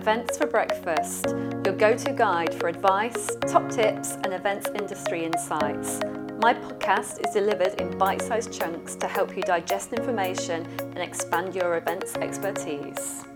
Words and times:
Events 0.00 0.38
for 0.38 0.46
Breakfast, 0.46 1.26
your 1.62 1.74
go 1.74 1.94
to 1.94 2.12
guide 2.14 2.54
for 2.54 2.68
advice, 2.68 3.28
top 3.46 3.68
tips, 3.68 4.12
and 4.24 4.32
events 4.32 4.66
industry 4.74 5.26
insights. 5.26 6.00
My 6.40 6.54
podcast 6.54 7.20
is 7.22 7.34
delivered 7.34 7.78
in 7.78 7.98
bite 7.98 8.22
sized 8.22 8.50
chunks 8.50 8.94
to 8.94 9.06
help 9.06 9.36
you 9.36 9.42
digest 9.42 9.92
information 9.92 10.66
and 10.80 11.00
expand 11.00 11.54
your 11.54 11.76
events 11.76 12.14
expertise. 12.14 13.26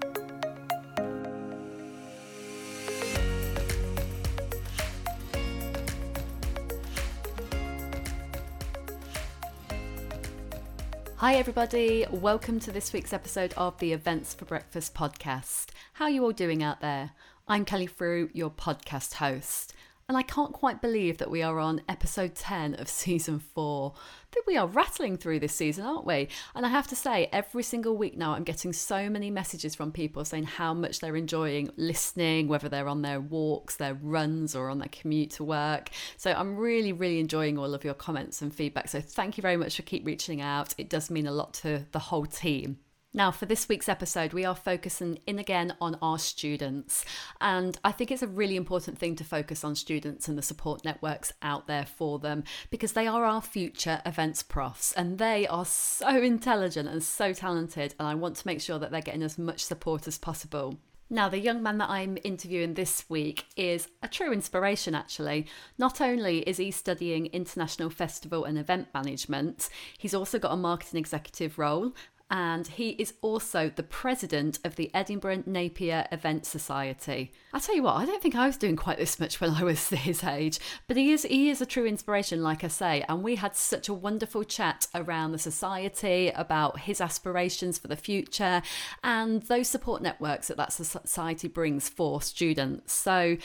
Hi, 11.25 11.37
everybody. 11.37 12.05
Welcome 12.11 12.61
to 12.61 12.71
this 12.71 12.93
week's 12.93 13.15
episode 13.15 13.55
of 13.57 13.79
the 13.79 13.95
Events 13.95 14.35
for 14.35 14.45
Breakfast 14.45 14.93
podcast. 14.93 15.69
How 15.95 16.05
are 16.05 16.11
you 16.11 16.23
all 16.23 16.33
doing 16.33 16.63
out 16.63 16.83
there? 16.83 17.13
I'm 17.49 17.65
Kelly 17.65 17.87
Frew, 17.87 18.29
your 18.35 18.51
podcast 18.51 19.15
host. 19.15 19.73
And 20.09 20.19
I 20.19 20.23
can't 20.23 20.53
quite 20.53 20.83
believe 20.83 21.17
that 21.19 21.31
we 21.31 21.43
are 21.43 21.59
on 21.59 21.81
episode 21.89 22.35
10 22.35 22.75
of 22.75 22.89
season 23.05 23.39
4. 23.39 23.95
That 24.33 24.43
we 24.47 24.57
are 24.57 24.67
rattling 24.67 25.17
through 25.17 25.41
this 25.41 25.55
season, 25.55 25.87
aren't 25.87 26.05
we? 26.05 26.29
And 26.55 26.67
I 26.67 26.69
have 26.69 26.89
to 26.89 26.97
say, 26.97 27.29
every 27.33 27.63
single 27.63 27.97
week 27.97 28.17
now, 28.17 28.35
I'm 28.35 28.43
getting 28.43 28.73
so 28.73 29.09
many 29.09 29.31
messages 29.31 29.75
from 29.75 29.93
people 29.93 30.25
saying 30.25 30.45
how 30.45 30.75
much 30.75 31.01
they're 31.01 31.17
enjoying 31.17 31.71
listening, 31.77 32.49
whether 32.49 32.69
they're 32.69 32.89
on 32.89 33.03
their 33.03 33.21
walks, 33.21 33.77
their 33.77 33.95
runs, 33.95 34.55
or 34.55 34.69
on 34.71 34.79
their 34.79 34.89
commute 34.89 35.31
to 35.33 35.45
work. 35.45 35.91
So 36.17 36.33
I'm 36.33 36.57
really, 36.57 36.93
really 36.93 37.21
enjoying 37.21 37.59
all 37.59 37.75
of 37.75 37.85
your 37.85 37.95
comments 37.95 38.43
and 38.43 38.55
feedback. 38.55 38.89
So 38.89 39.01
thank 39.01 39.39
you 39.39 39.43
very 39.43 39.57
much 39.57 39.77
for 39.77 39.83
keep 39.83 40.05
reaching 40.05 40.41
out. 40.41 40.75
It 40.77 40.91
does 40.91 41.11
mean 41.11 41.27
a 41.27 41.33
lot 41.33 41.55
to 41.55 41.87
the 41.93 41.99
whole 41.99 42.27
team. 42.27 42.79
Now, 43.17 43.31
for 43.31 43.47
this 43.47 43.69
week's 43.69 43.89
episode, 43.89 44.33
we 44.33 44.45
are 44.45 44.57
focusing 44.57 45.21
in 45.25 45.39
again 45.39 45.77
on 45.81 45.97
our 46.03 46.19
students. 46.19 47.05
And 47.41 47.79
I 47.85 47.93
think 47.93 48.11
it's 48.11 48.25
a 48.25 48.27
really 48.27 48.57
important 48.57 48.99
thing 48.99 49.15
to 49.15 49.23
focus 49.23 49.63
on 49.63 49.77
students 49.77 50.27
and 50.27 50.37
the 50.37 50.43
support 50.43 50.85
networks 50.85 51.33
out 51.41 51.69
there 51.69 51.87
for 51.87 52.19
them 52.19 52.43
because 52.71 52.95
they 52.95 53.07
are 53.07 53.25
our 53.25 53.41
future 53.41 54.03
events 54.05 54.43
profs 54.43 54.93
and 54.95 55.19
they 55.19 55.47
are 55.47 55.65
so 55.65 56.09
intelligent 56.09 56.89
and 56.89 57.05
so 57.05 57.33
talented. 57.33 57.95
And 58.01 58.09
I 58.09 58.17
want 58.17 58.35
to 58.35 58.47
make 58.49 58.61
sure 58.61 58.81
that 58.81 58.91
they're 58.91 59.01
getting 59.01 59.23
as 59.23 59.39
much 59.39 59.65
support 59.65 60.09
as 60.09 60.19
possible. 60.19 60.77
Now, 61.09 61.29
the 61.29 61.39
young 61.39 61.63
man 61.63 61.79
that 61.79 61.91
I'm 61.91 62.19
interviewing 62.25 62.75
this 62.75 63.09
week 63.09 63.45
is 63.57 63.87
a 64.03 64.09
true 64.09 64.33
inspiration, 64.33 64.95
actually. 64.95 65.47
Not 65.79 66.01
only 66.01 66.39
is 66.41 66.57
he 66.57 66.73
studying 66.73 67.27
international 67.27 67.91
festival 67.91 68.45
and 68.45 68.59
event 68.59 68.89
management, 68.93 69.69
he's 69.99 70.15
also 70.15 70.41
got 70.41 70.53
a 70.53 70.57
marketing 70.57 70.99
executive 70.99 71.59
role 71.59 71.95
and 72.31 72.67
he 72.67 72.91
is 72.91 73.15
also 73.21 73.71
the 73.75 73.83
president 73.83 74.59
of 74.65 74.77
the 74.77 74.91
Edinburgh 74.95 75.45
Napier 75.47 76.07
Event 76.11 76.47
Society. 76.47 77.33
I 77.53 77.59
tell 77.59 77.75
you 77.75 77.83
what, 77.83 77.97
I 77.97 78.07
don't 78.07 78.23
think 78.23 78.35
I 78.35 78.47
was 78.47 78.57
doing 78.57 78.77
quite 78.77 78.99
this 78.99 79.21
much 79.21 79.41
when 79.41 79.51
I 79.51 79.63
was 79.63 79.89
his 79.91 80.25
age, 80.25 80.59
but 80.89 80.97
he 80.97 81.13
is 81.13 81.25
he 81.25 81.51
is 81.51 81.61
a 81.61 81.67
true 81.67 81.87
inspiration, 81.87 82.43
like 82.43 82.65
I 82.65 82.69
say. 82.69 83.05
And 83.09 83.23
we 83.23 83.37
had 83.37 83.55
such 83.55 83.89
a 83.89 83.95
wonderful 83.95 84.43
chat 84.43 84.87
around 84.95 85.33
the 85.33 85.39
society, 85.39 86.31
about 86.35 86.81
his 86.81 87.01
aspirations 87.01 87.79
for 87.79 87.89
the 87.89 87.97
future, 87.97 88.63
and 89.03 89.43
those 89.43 89.69
support 89.69 90.03
networks 90.03 90.49
that 90.49 90.57
that 90.57 90.73
society 90.73 91.49
brings 91.49 91.89
for 91.89 92.23
students. 92.23 92.95
So, 92.95 93.37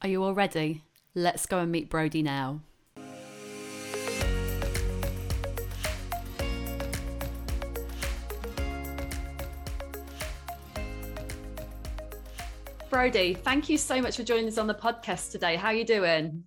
are 0.00 0.08
you 0.08 0.24
all 0.24 0.34
ready? 0.34 0.82
Let's 1.14 1.46
go 1.46 1.58
and 1.58 1.70
meet 1.70 1.90
Brody 1.90 2.22
now. 2.22 2.60
Brody, 12.96 13.34
thank 13.34 13.68
you 13.68 13.76
so 13.76 14.00
much 14.00 14.16
for 14.16 14.22
joining 14.22 14.48
us 14.48 14.56
on 14.56 14.66
the 14.66 14.74
podcast 14.74 15.30
today. 15.30 15.54
How 15.54 15.68
are 15.68 15.74
you 15.74 15.84
doing? 15.84 16.44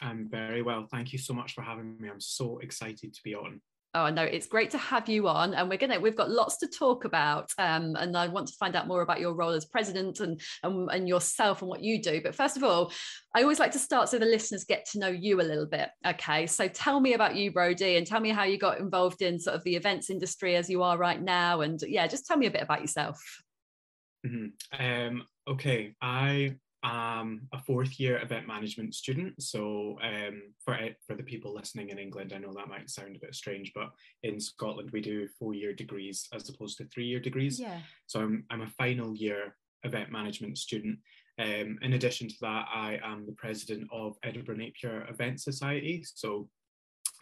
I'm 0.00 0.30
very 0.30 0.62
well. 0.62 0.86
Thank 0.90 1.12
you 1.12 1.18
so 1.18 1.34
much 1.34 1.52
for 1.52 1.60
having 1.60 1.98
me. 2.00 2.08
I'm 2.08 2.22
so 2.22 2.56
excited 2.62 3.12
to 3.12 3.20
be 3.22 3.34
on. 3.34 3.60
Oh, 3.92 4.04
I 4.04 4.10
know 4.10 4.22
it's 4.22 4.46
great 4.46 4.70
to 4.70 4.78
have 4.78 5.10
you 5.10 5.28
on, 5.28 5.52
and 5.52 5.68
we're 5.68 5.76
gonna 5.76 6.00
we've 6.00 6.16
got 6.16 6.30
lots 6.30 6.56
to 6.60 6.68
talk 6.68 7.04
about, 7.04 7.50
um, 7.58 7.96
and 7.96 8.16
I 8.16 8.28
want 8.28 8.48
to 8.48 8.54
find 8.54 8.76
out 8.76 8.88
more 8.88 9.02
about 9.02 9.20
your 9.20 9.34
role 9.34 9.50
as 9.50 9.66
president 9.66 10.20
and, 10.20 10.40
and 10.62 10.88
and 10.90 11.06
yourself 11.06 11.60
and 11.60 11.68
what 11.68 11.82
you 11.82 12.00
do. 12.00 12.22
But 12.22 12.34
first 12.34 12.56
of 12.56 12.64
all, 12.64 12.90
I 13.36 13.42
always 13.42 13.58
like 13.58 13.72
to 13.72 13.78
start 13.78 14.08
so 14.08 14.18
the 14.18 14.24
listeners 14.24 14.64
get 14.64 14.86
to 14.92 14.98
know 14.98 15.08
you 15.08 15.38
a 15.38 15.42
little 15.42 15.66
bit. 15.66 15.90
Okay, 16.06 16.46
so 16.46 16.66
tell 16.66 17.00
me 17.00 17.12
about 17.12 17.36
you, 17.36 17.52
Brody, 17.52 17.98
and 17.98 18.06
tell 18.06 18.20
me 18.20 18.30
how 18.30 18.44
you 18.44 18.56
got 18.56 18.80
involved 18.80 19.20
in 19.20 19.38
sort 19.38 19.54
of 19.54 19.64
the 19.64 19.76
events 19.76 20.08
industry 20.08 20.56
as 20.56 20.70
you 20.70 20.82
are 20.82 20.96
right 20.96 21.20
now, 21.20 21.60
and 21.60 21.78
yeah, 21.86 22.06
just 22.06 22.24
tell 22.24 22.38
me 22.38 22.46
a 22.46 22.50
bit 22.50 22.62
about 22.62 22.80
yourself. 22.80 23.20
Mm-hmm. 24.26 24.82
Um, 24.82 25.26
okay, 25.50 25.94
I 26.00 26.56
am 26.82 27.48
a 27.52 27.58
fourth 27.58 28.00
year 28.00 28.20
event 28.22 28.46
management 28.46 28.94
student. 28.94 29.42
So 29.42 29.98
um, 30.02 30.42
for 30.64 30.76
for 31.06 31.14
the 31.14 31.22
people 31.22 31.54
listening 31.54 31.90
in 31.90 31.98
England, 31.98 32.32
I 32.34 32.38
know 32.38 32.54
that 32.54 32.68
might 32.68 32.88
sound 32.88 33.16
a 33.16 33.20
bit 33.20 33.34
strange, 33.34 33.72
but 33.74 33.90
in 34.22 34.40
Scotland 34.40 34.90
we 34.92 35.00
do 35.00 35.28
four 35.38 35.54
year 35.54 35.72
degrees 35.74 36.28
as 36.32 36.48
opposed 36.48 36.78
to 36.78 36.84
three 36.86 37.06
year 37.06 37.20
degrees. 37.20 37.58
Yeah. 37.60 37.80
So 38.06 38.20
I'm 38.20 38.44
I'm 38.50 38.62
a 38.62 38.70
final 38.78 39.14
year 39.14 39.56
event 39.82 40.10
management 40.10 40.58
student. 40.58 40.98
Um, 41.38 41.78
in 41.82 41.94
addition 41.94 42.28
to 42.28 42.36
that, 42.42 42.66
I 42.72 43.00
am 43.02 43.24
the 43.26 43.32
president 43.32 43.88
of 43.92 44.16
Edinburgh 44.22 44.56
Napier 44.56 45.06
Event 45.08 45.40
Society. 45.40 46.04
So 46.14 46.48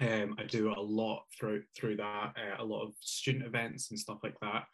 um, 0.00 0.37
I 0.38 0.44
do 0.44 0.72
a 0.72 0.81
lot 0.81 1.22
through 1.38 1.62
through 1.77 1.97
that, 1.97 2.33
uh, 2.37 2.62
a 2.62 2.65
lot 2.65 2.84
of 2.84 2.94
student 3.00 3.44
events 3.44 3.91
and 3.91 3.99
stuff 3.99 4.19
like 4.22 4.37
that. 4.41 4.65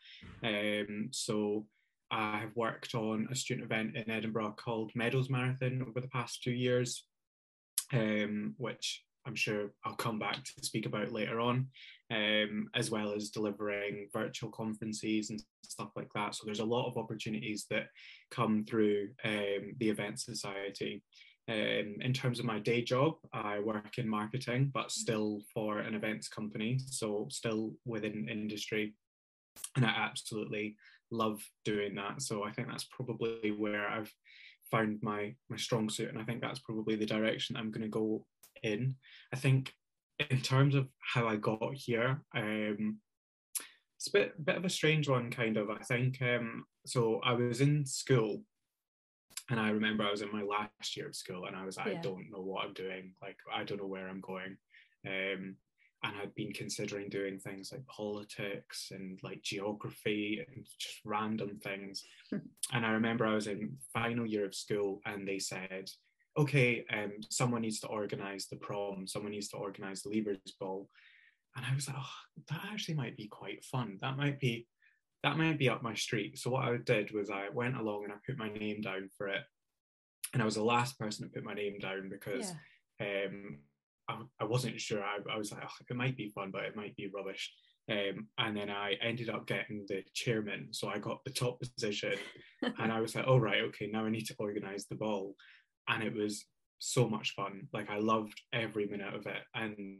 Um, 0.43 1.09
so 1.13 1.67
I 2.15 2.39
have 2.39 2.55
worked 2.55 2.95
on 2.95 3.27
a 3.31 3.35
student 3.35 3.65
event 3.65 3.97
in 3.97 4.09
Edinburgh 4.09 4.55
called 4.57 4.93
Meadows 4.95 5.29
Marathon 5.29 5.83
over 5.83 6.01
the 6.01 6.09
past 6.09 6.45
two 6.45 6.53
years, 6.53 7.05
um, 7.93 8.55
which 8.57 9.03
I'm 9.27 9.35
sure 9.35 9.73
I'll 9.85 9.97
come 9.97 10.21
back 10.21 10.37
to 10.45 10.65
speak 10.65 10.87
about 10.87 11.11
later 11.11 11.41
on, 11.41 11.67
um, 12.13 12.69
as 12.73 12.89
well 12.89 13.13
as 13.15 13.31
delivering 13.31 14.11
virtual 14.13 14.51
conferences 14.53 15.31
and 15.31 15.43
stuff 15.65 15.91
like 15.97 16.09
that. 16.15 16.37
So 16.37 16.45
there's 16.45 16.61
a 16.61 16.65
lot 16.65 16.89
of 16.89 16.97
opportunities 16.97 17.67
that 17.71 17.89
come 18.31 18.65
through 18.65 19.09
um, 19.25 19.75
the 19.79 19.89
Event 19.89 20.21
Society. 20.21 21.03
Um, 21.49 21.97
in 22.01 22.13
terms 22.15 22.39
of 22.39 22.45
my 22.45 22.61
day 22.61 22.83
job, 22.83 23.15
I 23.33 23.59
work 23.59 23.99
in 23.99 24.09
marketing, 24.09 24.71
but 24.73 24.93
still 24.93 25.41
for 25.53 25.79
an 25.81 25.97
events 25.97 26.29
company, 26.29 26.79
so 26.79 27.27
still 27.29 27.73
within 27.85 28.29
industry. 28.29 28.95
And 29.75 29.85
I 29.85 29.89
absolutely 29.89 30.77
love 31.15 31.41
doing 31.65 31.95
that. 31.95 32.23
So 32.23 32.45
I 32.45 32.53
think 32.53 32.69
that's 32.69 32.85
probably 32.85 33.51
where 33.57 33.89
I've 33.89 34.13
found 34.71 34.99
my 35.03 35.35
my 35.49 35.57
strong 35.57 35.89
suit, 35.89 36.09
and 36.09 36.19
I 36.19 36.25
think 36.25 36.41
that's 36.41 36.61
probably 36.61 36.97
the 36.97 37.07
direction 37.07 37.57
I'm 37.57 37.71
going 37.71 37.83
to 37.83 37.89
go 37.89 38.27
in. 38.63 38.97
I 39.33 39.37
think 39.37 39.73
in 40.31 40.41
terms 40.41 40.75
of 40.75 40.89
how 41.01 41.27
I 41.27 41.37
got 41.37 41.75
here, 41.75 42.23
um, 42.37 42.99
it's 43.99 44.09
a 44.09 44.13
bit 44.13 44.45
bit 44.45 44.57
of 44.57 44.65
a 44.65 44.71
strange 44.71 45.09
one, 45.09 45.31
kind 45.31 45.57
of. 45.57 45.71
I 45.71 45.79
think 45.79 46.21
um, 46.23 46.65
so. 46.87 47.21
I 47.25 47.33
was 47.33 47.61
in 47.61 47.87
school, 47.87 48.43
and 49.51 49.61
I 49.61 49.71
remember 49.71 50.05
I 50.05 50.11
was 50.11 50.23
in 50.23 50.33
my 50.33 50.43
last 50.43 50.97
year 50.97 51.09
of 51.09 51.17
school, 51.17 51.47
and 51.47 51.57
I 51.57 51.65
was 51.65 51.79
yeah. 51.79 51.93
I 51.93 51.95
don't 52.01 52.31
know 52.31 52.43
what 52.43 52.65
I'm 52.65 52.75
doing. 52.75 53.15
Like 53.23 53.37
I 53.55 53.65
don't 53.65 53.81
know 53.81 53.87
where 53.87 54.09
I'm 54.09 54.21
going. 54.21 54.57
Um, 55.07 55.57
and 56.05 56.15
I'd 56.21 56.35
been 56.35 56.53
considering 56.53 57.09
doing 57.09 57.39
things 57.39 57.73
like 57.73 57.87
politics 57.87 58.91
and 58.91 59.19
like 59.23 59.43
geography 59.43 60.45
and 60.47 60.67
just 60.79 61.01
random 61.05 61.59
things. 61.63 62.05
and 62.33 62.85
I 62.87 62.91
remember 62.91 63.27
I 63.27 63.35
was 63.35 63.47
in 63.47 63.79
final 63.93 64.27
year 64.27 64.45
of 64.45 64.55
school 64.55 65.01
and 65.07 65.27
they 65.27 65.39
said, 65.39 65.91
okay, 66.37 66.85
um, 66.93 67.13
someone 67.31 67.63
needs 67.63 67.81
to 67.81 67.87
organize 67.89 68.47
the 68.47 68.57
prom, 68.57 69.07
someone 69.07 69.33
needs 69.33 69.49
to 69.49 69.57
organize 69.57 70.03
the 70.03 70.11
Leavers 70.11 70.39
Ball. 70.61 70.89
And 71.57 71.65
I 71.65 71.75
was 71.75 71.89
like, 71.89 71.97
oh, 71.99 72.43
that 72.51 72.61
actually 72.71 72.95
might 72.95 73.17
be 73.17 73.29
quite 73.29 73.65
fun. 73.65 73.99
That 74.03 74.17
might 74.17 74.39
be 74.39 74.67
that 75.23 75.39
might 75.39 75.59
be 75.59 75.71
up 75.71 75.83
my 75.83 75.95
street. 75.95 76.39
So 76.39 76.51
what 76.51 76.65
I 76.65 76.77
did 76.77 77.13
was 77.13 77.31
I 77.31 77.49
went 77.51 77.79
along 77.79 78.05
and 78.05 78.13
I 78.13 78.17
put 78.27 78.37
my 78.37 78.53
name 78.53 78.83
down 78.83 79.09
for 79.17 79.29
it. 79.29 79.41
And 80.35 80.43
I 80.43 80.45
was 80.45 80.57
the 80.57 80.63
last 80.63 80.99
person 80.99 81.25
to 81.25 81.33
put 81.33 81.45
my 81.45 81.55
name 81.55 81.79
down 81.79 82.11
because 82.11 82.53
yeah. 83.01 83.25
um, 83.29 83.61
I, 84.09 84.19
I 84.41 84.45
wasn't 84.45 84.81
sure. 84.81 85.03
I, 85.03 85.19
I 85.33 85.39
was 85.39 85.53
like, 85.53 85.63
oh, 85.65 85.85
it 85.89 85.97
might 85.97 86.17
be 86.17 86.33
fun, 86.35 86.51
but 86.51 86.65
it 86.65 86.77
might 86.77 86.97
be 86.97 87.11
rubbish. 87.15 87.53
Um, 87.91 88.29
and 88.39 88.57
then 88.57 88.71
I 88.71 88.95
ended 89.03 89.29
up 89.29 89.47
getting 89.47 89.85
the 89.89 90.03
chairman, 90.15 90.69
so 90.73 90.89
I 90.89 90.99
got 90.99 91.23
the 91.25 91.31
top 91.31 91.61
position, 91.61 92.15
and 92.63 92.91
I 92.91 93.01
was 93.01 93.15
like, 93.15 93.27
"Oh 93.29 93.37
right, 93.37 93.61
okay, 93.65 93.91
now 93.93 94.07
I 94.07 94.11
need 94.11 94.27
to 94.29 94.35
organise 94.39 94.87
the 94.87 94.95
ball," 94.95 95.37
and 95.87 96.03
it 96.03 96.15
was 96.15 96.47
so 96.79 97.07
much 97.07 97.35
fun. 97.35 97.69
Like 97.75 97.91
I 97.91 97.99
loved 97.99 98.41
every 98.55 98.87
minute 98.87 99.15
of 99.15 99.27
it, 99.27 99.43
and 99.55 99.99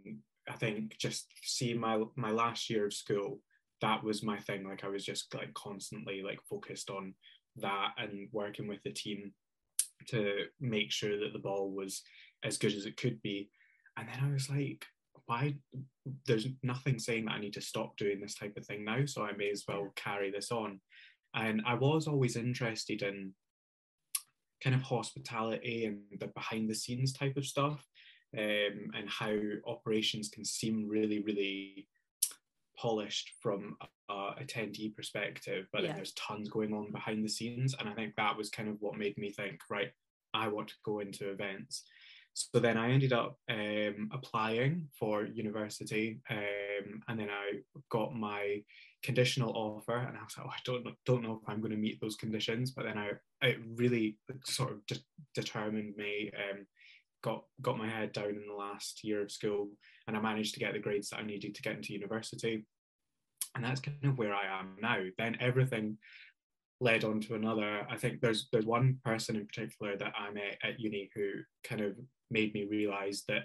I 0.49 0.55
think 0.55 0.97
just 0.99 1.27
seeing 1.43 1.79
my 1.79 2.03
my 2.17 2.31
last 2.31 2.71
year 2.71 2.87
of 2.87 2.95
school, 2.95 3.41
that 3.83 4.03
was 4.03 4.23
my 4.23 4.39
thing. 4.39 4.67
Like 4.67 4.83
I 4.83 4.89
was 4.89 5.05
just 5.05 5.35
like 5.35 5.53
constantly 5.53 6.23
like 6.23 6.39
focused 6.49 6.89
on 6.89 7.13
that 7.57 7.91
and 7.99 8.29
working 8.33 8.67
with 8.67 8.83
the 8.83 8.93
team 8.93 9.35
to 10.09 10.45
make 10.59 10.91
sure 10.91 11.21
that 11.21 11.35
the 11.35 11.39
ball 11.39 11.71
was 11.71 12.03
as 12.43 12.57
good 12.57 12.73
as 12.75 12.87
it 12.87 12.97
could 12.97 13.21
be 13.21 13.51
and 13.97 14.09
then 14.09 14.19
I 14.23 14.33
was 14.33 14.51
like, 14.51 14.87
why? 15.27 15.55
There's 16.27 16.47
nothing 16.63 16.99
saying 16.99 17.27
that 17.27 17.33
I 17.33 17.41
need 17.41 17.55
to 17.55 17.61
stop 17.61 17.97
doing 17.97 18.21
this 18.21 18.35
type 18.35 18.57
of 18.57 18.67
thing 18.67 18.85
now, 18.85 19.07
so 19.07 19.25
I 19.25 19.33
may 19.33 19.51
as 19.51 19.65
well 19.67 19.93
carry 19.97 20.31
this 20.31 20.51
on. 20.51 20.81
And 21.35 21.63
I 21.67 21.75
was 21.75 22.07
always 22.07 22.37
interested 22.37 23.03
in 23.03 23.33
kind 24.63 24.77
of 24.77 24.83
hospitality 24.83 25.87
and 25.87 25.99
the 26.21 26.29
behind 26.29 26.69
the 26.69 26.75
scenes 26.75 27.13
type 27.13 27.37
of 27.37 27.47
stuff, 27.47 27.85
um, 28.37 28.91
and 28.95 29.09
how 29.09 29.37
operations 29.67 30.29
can 30.29 30.45
seem 30.45 30.89
really, 30.89 31.23
really 31.23 31.89
polished 32.77 33.31
from 33.41 33.77
a 34.11 34.15
attendee 34.43 34.95
perspective, 34.95 35.67
but 35.73 35.83
yeah. 35.83 35.89
then 35.89 35.97
there's 35.97 36.13
tons 36.13 36.49
going 36.49 36.73
on 36.75 36.91
behind 36.93 37.25
the 37.25 37.29
scenes. 37.29 37.75
And 37.79 37.89
I 37.89 37.95
think 37.95 38.15
that 38.17 38.37
was 38.37 38.51
kind 38.51 38.69
of 38.69 38.77
what 38.81 38.99
made 38.99 39.17
me 39.17 39.31
think, 39.31 39.61
right, 39.71 39.91
I 40.35 40.49
want 40.49 40.69
to 40.69 40.75
go 40.85 40.99
into 41.01 41.31
events. 41.31 41.85
So 42.35 42.59
then 42.59 42.77
I 42.77 42.91
ended 42.91 43.13
up 43.13 43.39
um, 43.49 44.11
applying 44.13 44.89
for 44.99 45.25
university, 45.25 46.19
um, 46.29 47.01
and 47.07 47.19
then 47.19 47.31
I 47.31 47.61
got 47.91 48.13
my 48.15 48.61
conditional 49.05 49.53
offer, 49.53 49.97
and 49.97 50.17
I 50.17 50.23
was 50.23 50.37
like, 50.37 50.47
oh, 50.47 50.51
I 50.51 50.59
don't 50.65 50.85
know, 50.85 50.93
don't 51.07 51.23
know 51.23 51.41
if 51.41 51.49
I'm 51.49 51.61
going 51.61 51.71
to 51.71 51.77
meet 51.77 52.01
those 52.01 52.17
conditions. 52.17 52.73
But 52.73 52.87
then 52.87 52.99
I, 52.99 53.13
it 53.43 53.59
really 53.77 54.19
sort 54.45 54.73
of 54.73 54.85
de- 54.87 55.05
determined 55.35 55.97
me. 55.97 56.33
Um, 56.37 56.67
got 57.23 57.45
got 57.63 57.79
my 57.79 57.89
head 57.89 58.13
down 58.13 58.31
in 58.31 58.47
the 58.49 58.55
last 58.55 59.05
year 59.05 59.23
of 59.23 59.31
school, 59.31 59.69
and 60.09 60.17
I 60.17 60.21
managed 60.21 60.55
to 60.55 60.61
get 60.61 60.73
the 60.73 60.81
grades 60.81 61.11
that 61.11 61.21
I 61.21 61.23
needed 61.23 61.55
to 61.55 61.63
get 61.63 61.77
into 61.77 61.93
university. 61.93 62.67
And 63.55 63.65
that's 63.65 63.81
kind 63.81 63.97
of 64.05 64.19
where 64.19 64.35
I 64.35 64.59
am 64.59 64.75
now. 64.83 64.99
Then 65.17 65.37
everything 65.39 65.99
led 66.81 67.05
on 67.05 67.21
to 67.21 67.37
another. 67.37 67.87
I 67.89 67.97
think 67.97 68.21
there's 68.21 68.49
there's 68.53 68.67
one 68.67 68.99
person 69.05 69.37
in 69.37 69.47
particular 69.47 69.97
that 69.97 70.13
I 70.19 70.33
met 70.33 70.59
at 70.65 70.81
uni 70.81 71.11
who 71.15 71.31
kind 71.63 71.81
of 71.81 71.97
made 72.31 72.55
me 72.55 72.65
realize 72.65 73.25
that 73.29 73.45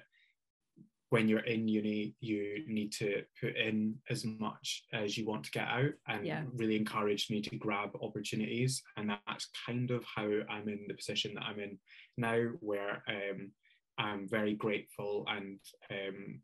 when 1.09 1.27
you're 1.27 1.39
in 1.39 1.67
uni, 1.67 2.15
you 2.19 2.63
need 2.67 2.91
to 2.91 3.23
put 3.41 3.55
in 3.55 3.95
as 4.09 4.25
much 4.25 4.83
as 4.93 5.17
you 5.17 5.25
want 5.25 5.43
to 5.43 5.51
get 5.51 5.67
out 5.67 5.91
and 6.07 6.25
yeah. 6.25 6.43
really 6.53 6.75
encouraged 6.75 7.31
me 7.31 7.41
to 7.41 7.55
grab 7.57 7.89
opportunities. 8.01 8.83
And 8.95 9.09
that's 9.09 9.49
kind 9.65 9.89
of 9.89 10.03
how 10.03 10.29
I'm 10.49 10.69
in 10.69 10.85
the 10.87 10.93
position 10.93 11.33
that 11.33 11.43
I'm 11.43 11.59
in 11.59 11.79
now, 12.17 12.49
where 12.59 13.03
um, 13.07 13.51
I'm 13.97 14.29
very 14.29 14.53
grateful 14.53 15.25
and 15.27 15.59
um, 15.89 16.41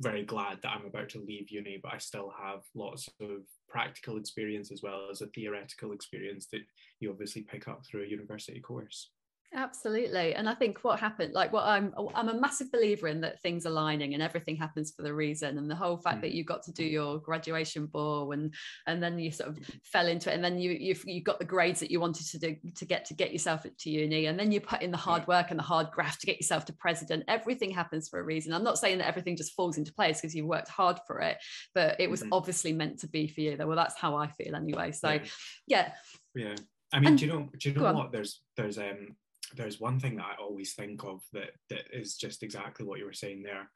very 0.00 0.24
glad 0.24 0.58
that 0.62 0.72
I'm 0.72 0.86
about 0.86 1.10
to 1.10 1.20
leave 1.20 1.50
uni, 1.50 1.78
but 1.82 1.92
I 1.92 1.98
still 1.98 2.32
have 2.40 2.60
lots 2.74 3.08
of 3.20 3.42
practical 3.68 4.16
experience 4.16 4.72
as 4.72 4.80
well 4.82 5.08
as 5.10 5.20
a 5.20 5.26
theoretical 5.26 5.92
experience 5.92 6.46
that 6.52 6.62
you 7.00 7.10
obviously 7.10 7.42
pick 7.42 7.68
up 7.68 7.84
through 7.84 8.04
a 8.04 8.08
university 8.08 8.60
course. 8.60 9.10
Absolutely. 9.54 10.34
And 10.34 10.46
I 10.46 10.54
think 10.54 10.80
what 10.82 11.00
happened, 11.00 11.32
like 11.32 11.54
what 11.54 11.64
I'm 11.64 11.94
I'm 12.14 12.28
a 12.28 12.38
massive 12.38 12.70
believer 12.70 13.08
in 13.08 13.22
that 13.22 13.40
things 13.40 13.64
aligning 13.64 14.12
and 14.12 14.22
everything 14.22 14.56
happens 14.56 14.92
for 14.94 15.02
the 15.02 15.14
reason. 15.14 15.56
And 15.56 15.70
the 15.70 15.74
whole 15.74 15.96
fact 15.96 16.18
mm. 16.18 16.20
that 16.22 16.32
you 16.32 16.44
got 16.44 16.62
to 16.64 16.72
do 16.72 16.84
your 16.84 17.18
graduation 17.18 17.86
ball 17.86 18.32
and 18.32 18.52
and 18.86 19.02
then 19.02 19.18
you 19.18 19.30
sort 19.30 19.48
of 19.48 19.58
fell 19.84 20.06
into 20.06 20.30
it 20.30 20.34
and 20.34 20.44
then 20.44 20.58
you 20.58 20.72
you 20.72 20.94
you 21.06 21.22
got 21.22 21.38
the 21.38 21.46
grades 21.46 21.80
that 21.80 21.90
you 21.90 21.98
wanted 21.98 22.26
to 22.26 22.38
do 22.38 22.56
to 22.76 22.84
get 22.84 23.06
to 23.06 23.14
get 23.14 23.32
yourself 23.32 23.64
to 23.78 23.90
uni 23.90 24.26
and 24.26 24.38
then 24.38 24.52
you 24.52 24.60
put 24.60 24.82
in 24.82 24.90
the 24.90 24.98
hard 24.98 25.26
work 25.26 25.46
and 25.50 25.58
the 25.58 25.64
hard 25.64 25.90
graft 25.92 26.20
to 26.20 26.26
get 26.26 26.36
yourself 26.36 26.66
to 26.66 26.74
president. 26.74 27.24
Everything 27.26 27.70
happens 27.70 28.06
for 28.06 28.20
a 28.20 28.22
reason. 28.24 28.52
I'm 28.52 28.64
not 28.64 28.78
saying 28.78 28.98
that 28.98 29.08
everything 29.08 29.36
just 29.36 29.54
falls 29.54 29.78
into 29.78 29.94
place 29.94 30.20
because 30.20 30.34
you 30.34 30.46
worked 30.46 30.68
hard 30.68 30.98
for 31.06 31.20
it, 31.20 31.38
but 31.74 31.98
it 31.98 32.10
was 32.10 32.20
mm-hmm. 32.20 32.34
obviously 32.34 32.74
meant 32.74 32.98
to 33.00 33.08
be 33.08 33.26
for 33.26 33.40
you. 33.40 33.56
Though 33.56 33.66
well, 33.66 33.76
that's 33.76 33.98
how 33.98 34.14
I 34.14 34.26
feel 34.28 34.54
anyway. 34.54 34.92
So 34.92 35.08
yeah. 35.08 35.20
Yeah. 35.66 35.92
yeah. 36.34 36.54
I 36.92 37.00
mean, 37.00 37.08
and, 37.08 37.18
do 37.18 37.26
you 37.26 37.32
know 37.32 37.48
do 37.58 37.70
you 37.70 37.74
know 37.74 37.92
what? 37.92 38.12
There's 38.12 38.42
there's 38.56 38.78
um 38.78 39.16
there's 39.56 39.80
one 39.80 39.98
thing 40.00 40.16
that 40.16 40.26
I 40.26 40.42
always 40.42 40.74
think 40.74 41.04
of 41.04 41.22
that 41.32 41.50
that 41.70 41.84
is 41.92 42.16
just 42.16 42.42
exactly 42.42 42.84
what 42.86 42.98
you 42.98 43.04
were 43.04 43.12
saying 43.12 43.42
there. 43.42 43.70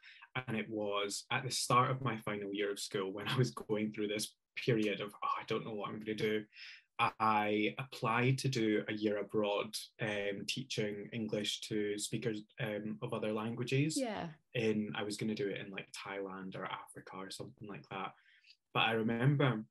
And 0.47 0.57
it 0.57 0.69
was 0.69 1.25
at 1.31 1.45
the 1.45 1.51
start 1.51 1.91
of 1.91 2.03
my 2.03 2.17
final 2.19 2.53
year 2.53 2.71
of 2.71 2.81
school 2.81 3.13
when 3.13 3.29
I 3.29 3.37
was 3.37 3.51
going 3.51 3.93
through 3.93 4.09
this 4.09 4.35
period 4.57 5.01
of 5.01 5.13
oh, 5.15 5.29
I 5.41 5.45
don't 5.47 5.65
know 5.65 5.75
what 5.75 5.89
I'm 5.89 5.97
going 5.97 6.07
to 6.07 6.15
do. 6.15 6.45
I 7.21 7.75
applied 7.79 8.39
to 8.39 8.49
do 8.49 8.85
a 8.87 8.93
year 8.93 9.19
abroad 9.19 9.77
um, 10.01 10.45
teaching 10.47 11.09
English 11.13 11.61
to 11.63 11.99
speakers 11.99 12.43
um, 12.61 12.99
of 13.03 13.13
other 13.13 13.33
languages. 13.33 13.99
Yeah. 13.99 14.27
In 14.55 14.93
I 14.95 15.03
was 15.03 15.17
going 15.17 15.35
to 15.35 15.35
do 15.35 15.49
it 15.49 15.61
in 15.65 15.73
like 15.73 15.89
Thailand 15.93 16.57
or 16.57 16.65
Africa 16.65 17.17
or 17.17 17.31
something 17.31 17.67
like 17.67 17.89
that. 17.91 18.13
But 18.73 18.81
I 18.81 18.93
remember 18.93 19.65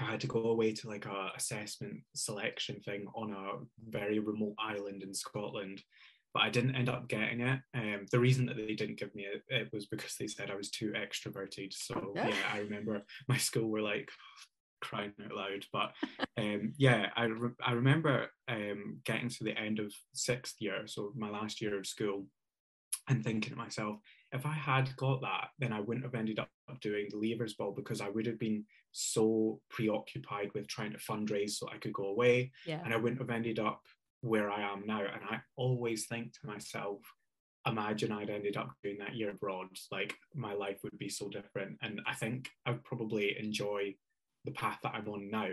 I 0.00 0.10
had 0.10 0.20
to 0.20 0.26
go 0.26 0.44
away 0.44 0.72
to 0.72 0.88
like 0.88 1.06
a 1.06 1.30
assessment 1.36 2.00
selection 2.14 2.80
thing 2.80 3.06
on 3.14 3.32
a 3.32 3.64
very 3.90 4.18
remote 4.18 4.54
island 4.58 5.02
in 5.02 5.12
Scotland, 5.12 5.82
but 6.32 6.42
I 6.42 6.50
didn't 6.50 6.76
end 6.76 6.88
up 6.88 7.08
getting 7.08 7.40
it. 7.40 7.60
Um, 7.74 8.06
the 8.10 8.20
reason 8.20 8.46
that 8.46 8.56
they 8.56 8.74
didn't 8.74 8.98
give 8.98 9.14
me 9.14 9.24
it, 9.24 9.42
it 9.48 9.68
was 9.72 9.86
because 9.86 10.16
they 10.16 10.26
said 10.26 10.50
I 10.50 10.56
was 10.56 10.70
too 10.70 10.92
extroverted. 10.92 11.72
So 11.72 12.12
yeah, 12.14 12.34
I 12.52 12.58
remember 12.58 13.02
my 13.28 13.36
school 13.36 13.68
were 13.68 13.82
like 13.82 14.08
crying 14.80 15.12
out 15.24 15.36
loud. 15.36 15.64
But 15.72 15.92
um, 16.38 16.72
yeah, 16.76 17.10
I, 17.16 17.24
re- 17.24 17.50
I 17.64 17.72
remember 17.72 18.28
um, 18.48 19.00
getting 19.04 19.28
to 19.28 19.44
the 19.44 19.58
end 19.58 19.78
of 19.78 19.92
sixth 20.14 20.56
year, 20.60 20.86
so 20.86 21.12
my 21.16 21.30
last 21.30 21.60
year 21.60 21.78
of 21.78 21.86
school, 21.86 22.26
and 23.08 23.24
thinking 23.24 23.52
to 23.52 23.58
myself, 23.58 23.96
if 24.32 24.46
I 24.46 24.52
had 24.52 24.94
got 24.96 25.20
that, 25.22 25.48
then 25.58 25.72
I 25.72 25.80
wouldn't 25.80 26.04
have 26.04 26.14
ended 26.14 26.38
up 26.38 26.48
doing 26.80 27.08
the 27.10 27.16
Leavers 27.16 27.56
Ball 27.56 27.72
because 27.72 28.00
I 28.00 28.08
would 28.08 28.26
have 28.26 28.38
been 28.38 28.64
so 28.92 29.60
preoccupied 29.70 30.50
with 30.54 30.68
trying 30.68 30.92
to 30.92 30.98
fundraise 30.98 31.52
so 31.52 31.68
I 31.68 31.78
could 31.78 31.92
go 31.92 32.04
away. 32.04 32.52
Yeah. 32.66 32.80
And 32.84 32.94
I 32.94 32.96
wouldn't 32.96 33.20
have 33.20 33.30
ended 33.30 33.58
up 33.58 33.82
where 34.20 34.50
I 34.50 34.62
am 34.72 34.84
now. 34.86 35.00
And 35.00 35.22
I 35.28 35.40
always 35.56 36.06
think 36.06 36.32
to 36.32 36.46
myself, 36.46 37.00
imagine 37.66 38.12
I'd 38.12 38.30
ended 38.30 38.56
up 38.56 38.70
doing 38.82 38.98
that 38.98 39.16
year 39.16 39.30
abroad. 39.30 39.68
Like 39.90 40.14
my 40.34 40.52
life 40.54 40.78
would 40.84 40.98
be 40.98 41.08
so 41.08 41.28
different. 41.28 41.78
And 41.82 42.00
I 42.06 42.14
think 42.14 42.48
I'd 42.66 42.84
probably 42.84 43.36
enjoy 43.38 43.94
the 44.44 44.52
path 44.52 44.78
that 44.82 44.94
I'm 44.94 45.08
on 45.08 45.28
now 45.30 45.50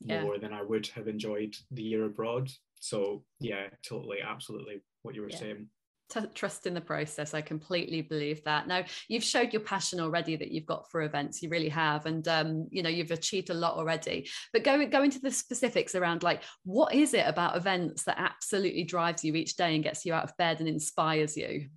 yeah. 0.00 0.22
more 0.22 0.38
than 0.38 0.52
I 0.52 0.62
would 0.62 0.88
have 0.88 1.06
enjoyed 1.06 1.54
the 1.70 1.82
year 1.82 2.04
abroad. 2.04 2.50
So 2.80 3.22
yeah, 3.38 3.68
totally, 3.88 4.18
absolutely 4.20 4.82
what 5.02 5.14
you 5.14 5.22
were 5.22 5.30
yeah. 5.30 5.38
saying 5.38 5.68
t- 6.08 6.20
trust 6.34 6.66
in 6.66 6.74
the 6.74 6.80
process. 6.80 7.34
I 7.34 7.40
completely 7.40 8.02
believe 8.02 8.42
that. 8.44 8.66
Now 8.66 8.84
you've 9.08 9.24
showed 9.24 9.52
your 9.52 9.62
passion 9.62 10.00
already 10.00 10.36
that 10.36 10.50
you've 10.50 10.66
got 10.66 10.90
for 10.90 11.02
events. 11.02 11.42
You 11.42 11.48
really 11.48 11.68
have, 11.68 12.06
and 12.06 12.26
um, 12.28 12.68
you 12.70 12.82
know 12.82 12.88
you've 12.88 13.10
achieved 13.10 13.50
a 13.50 13.54
lot 13.54 13.76
already. 13.76 14.28
But 14.52 14.64
go 14.64 14.84
go 14.86 15.02
into 15.02 15.20
the 15.20 15.30
specifics 15.30 15.94
around 15.94 16.22
like 16.22 16.42
what 16.64 16.94
is 16.94 17.14
it 17.14 17.26
about 17.26 17.56
events 17.56 18.04
that 18.04 18.18
absolutely 18.18 18.84
drives 18.84 19.24
you 19.24 19.34
each 19.34 19.56
day 19.56 19.74
and 19.74 19.84
gets 19.84 20.04
you 20.04 20.14
out 20.14 20.24
of 20.24 20.36
bed 20.36 20.60
and 20.60 20.68
inspires 20.68 21.36
you. 21.36 21.68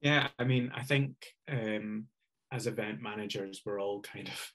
Yeah, 0.00 0.28
I 0.38 0.44
mean, 0.44 0.70
I 0.74 0.82
think 0.82 1.12
um, 1.50 2.06
as 2.52 2.66
event 2.66 3.02
managers, 3.02 3.62
we're 3.64 3.80
all 3.80 4.00
kind 4.00 4.28
of 4.28 4.52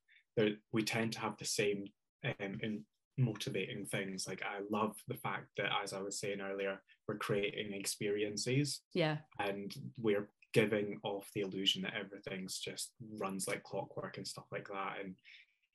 we 0.72 0.84
tend 0.84 1.14
to 1.14 1.20
have 1.20 1.38
the 1.38 1.46
same 1.46 1.86
um, 2.26 2.58
in 2.62 2.84
motivating 3.18 3.86
things. 3.86 4.28
Like 4.28 4.42
I 4.42 4.62
love 4.72 4.96
the 5.08 5.16
fact 5.16 5.48
that, 5.58 5.70
as 5.84 5.94
I 5.94 6.02
was 6.02 6.20
saying 6.20 6.42
earlier, 6.42 6.82
we're 7.08 7.18
creating 7.18 7.74
experiences. 7.74 8.82
Yeah. 8.94 9.18
And 9.40 9.74
we're 9.98 10.30
giving 10.54 11.00
off 11.04 11.30
the 11.34 11.42
illusion 11.42 11.82
that 11.82 11.94
everything's 12.00 12.60
just 12.60 12.92
runs 13.18 13.48
like 13.48 13.64
clockwork 13.64 14.18
and 14.18 14.28
stuff 14.28 14.46
like 14.52 14.68
that. 14.70 14.98
And, 15.04 15.16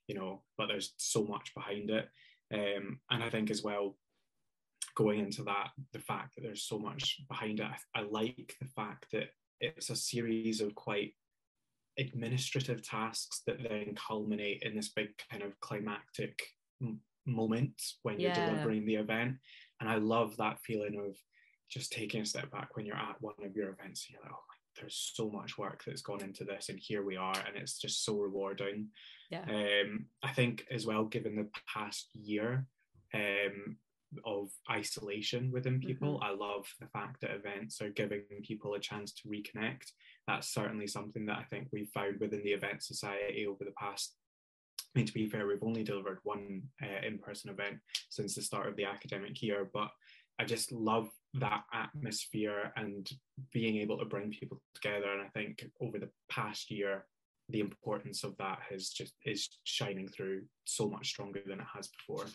you 0.06 0.14
know, 0.14 0.42
but 0.56 0.68
there's 0.68 0.94
so 0.96 1.24
much 1.24 1.52
behind 1.54 1.90
it. 1.90 2.08
Um, 2.52 3.00
and 3.10 3.22
I 3.22 3.28
think 3.28 3.50
as 3.50 3.62
well, 3.62 3.96
going 4.96 5.20
into 5.20 5.42
that, 5.44 5.70
the 5.92 5.98
fact 5.98 6.34
that 6.34 6.42
there's 6.42 6.64
so 6.64 6.78
much 6.78 7.20
behind 7.28 7.60
it, 7.60 7.66
I, 7.94 8.00
I 8.00 8.02
like 8.02 8.54
the 8.60 8.68
fact 8.68 9.06
that 9.12 9.28
it's 9.60 9.90
a 9.90 9.96
series 9.96 10.60
of 10.60 10.74
quite 10.74 11.12
administrative 11.98 12.82
tasks 12.82 13.42
that 13.46 13.58
then 13.68 13.94
culminate 13.96 14.62
in 14.62 14.76
this 14.76 14.90
big 14.90 15.08
kind 15.30 15.42
of 15.42 15.58
climactic 15.60 16.40
moment 17.26 17.82
when 18.02 18.20
you're 18.20 18.32
delivering 18.32 18.86
the 18.86 18.94
event. 18.94 19.34
And 19.80 19.88
I 19.88 19.96
love 19.96 20.36
that 20.36 20.60
feeling 20.60 20.98
of 20.98 21.16
just 21.70 21.92
taking 21.92 22.22
a 22.22 22.26
step 22.26 22.50
back 22.50 22.76
when 22.76 22.86
you're 22.86 22.96
at 22.96 23.20
one 23.20 23.34
of 23.44 23.54
your 23.54 23.70
events. 23.70 24.06
And 24.06 24.14
you're 24.14 24.22
like, 24.22 24.32
oh 24.32 24.44
my, 24.48 24.80
there's 24.80 25.12
so 25.14 25.30
much 25.30 25.58
work 25.58 25.82
that's 25.86 26.02
gone 26.02 26.22
into 26.22 26.44
this, 26.44 26.68
and 26.68 26.78
here 26.78 27.04
we 27.04 27.16
are, 27.16 27.36
and 27.46 27.56
it's 27.56 27.78
just 27.78 28.04
so 28.04 28.16
rewarding. 28.16 28.88
Yeah. 29.30 29.42
Um, 29.42 30.06
I 30.22 30.32
think 30.32 30.66
as 30.70 30.86
well, 30.86 31.04
given 31.04 31.36
the 31.36 31.48
past 31.72 32.08
year 32.14 32.66
um, 33.14 33.76
of 34.24 34.50
isolation 34.70 35.50
within 35.52 35.80
people, 35.80 36.14
mm-hmm. 36.14 36.24
I 36.24 36.30
love 36.30 36.66
the 36.80 36.86
fact 36.88 37.20
that 37.20 37.34
events 37.34 37.80
are 37.80 37.90
giving 37.90 38.22
people 38.42 38.74
a 38.74 38.80
chance 38.80 39.12
to 39.14 39.28
reconnect. 39.28 39.92
That's 40.26 40.52
certainly 40.52 40.86
something 40.86 41.26
that 41.26 41.38
I 41.38 41.44
think 41.44 41.68
we've 41.72 41.90
found 41.92 42.20
within 42.20 42.42
the 42.42 42.52
event 42.52 42.82
society 42.82 43.46
over 43.46 43.64
the 43.64 43.74
past 43.78 44.14
I 44.94 44.98
mean, 44.98 45.06
to 45.06 45.12
be 45.12 45.28
fair, 45.28 45.46
we've 45.46 45.62
only 45.62 45.84
delivered 45.84 46.18
one 46.22 46.62
uh, 46.82 47.06
in-person 47.06 47.50
event 47.50 47.78
since 48.08 48.34
the 48.34 48.42
start 48.42 48.68
of 48.68 48.76
the 48.76 48.84
academic 48.84 49.42
year, 49.42 49.68
but 49.72 49.90
I 50.38 50.44
just 50.44 50.72
love 50.72 51.08
that 51.34 51.64
atmosphere 51.72 52.72
and 52.76 53.08
being 53.52 53.76
able 53.76 53.98
to 53.98 54.04
bring 54.04 54.30
people 54.30 54.60
together. 54.74 55.12
And 55.12 55.22
I 55.22 55.28
think 55.28 55.64
over 55.80 55.98
the 55.98 56.10
past 56.30 56.70
year, 56.70 57.04
the 57.50 57.60
importance 57.60 58.24
of 58.24 58.36
that 58.38 58.60
has 58.70 58.90
just 58.90 59.14
is 59.24 59.48
shining 59.64 60.08
through 60.08 60.42
so 60.64 60.88
much 60.88 61.08
stronger 61.08 61.40
than 61.46 61.60
it 61.60 61.66
has 61.74 61.88
before. 61.88 62.26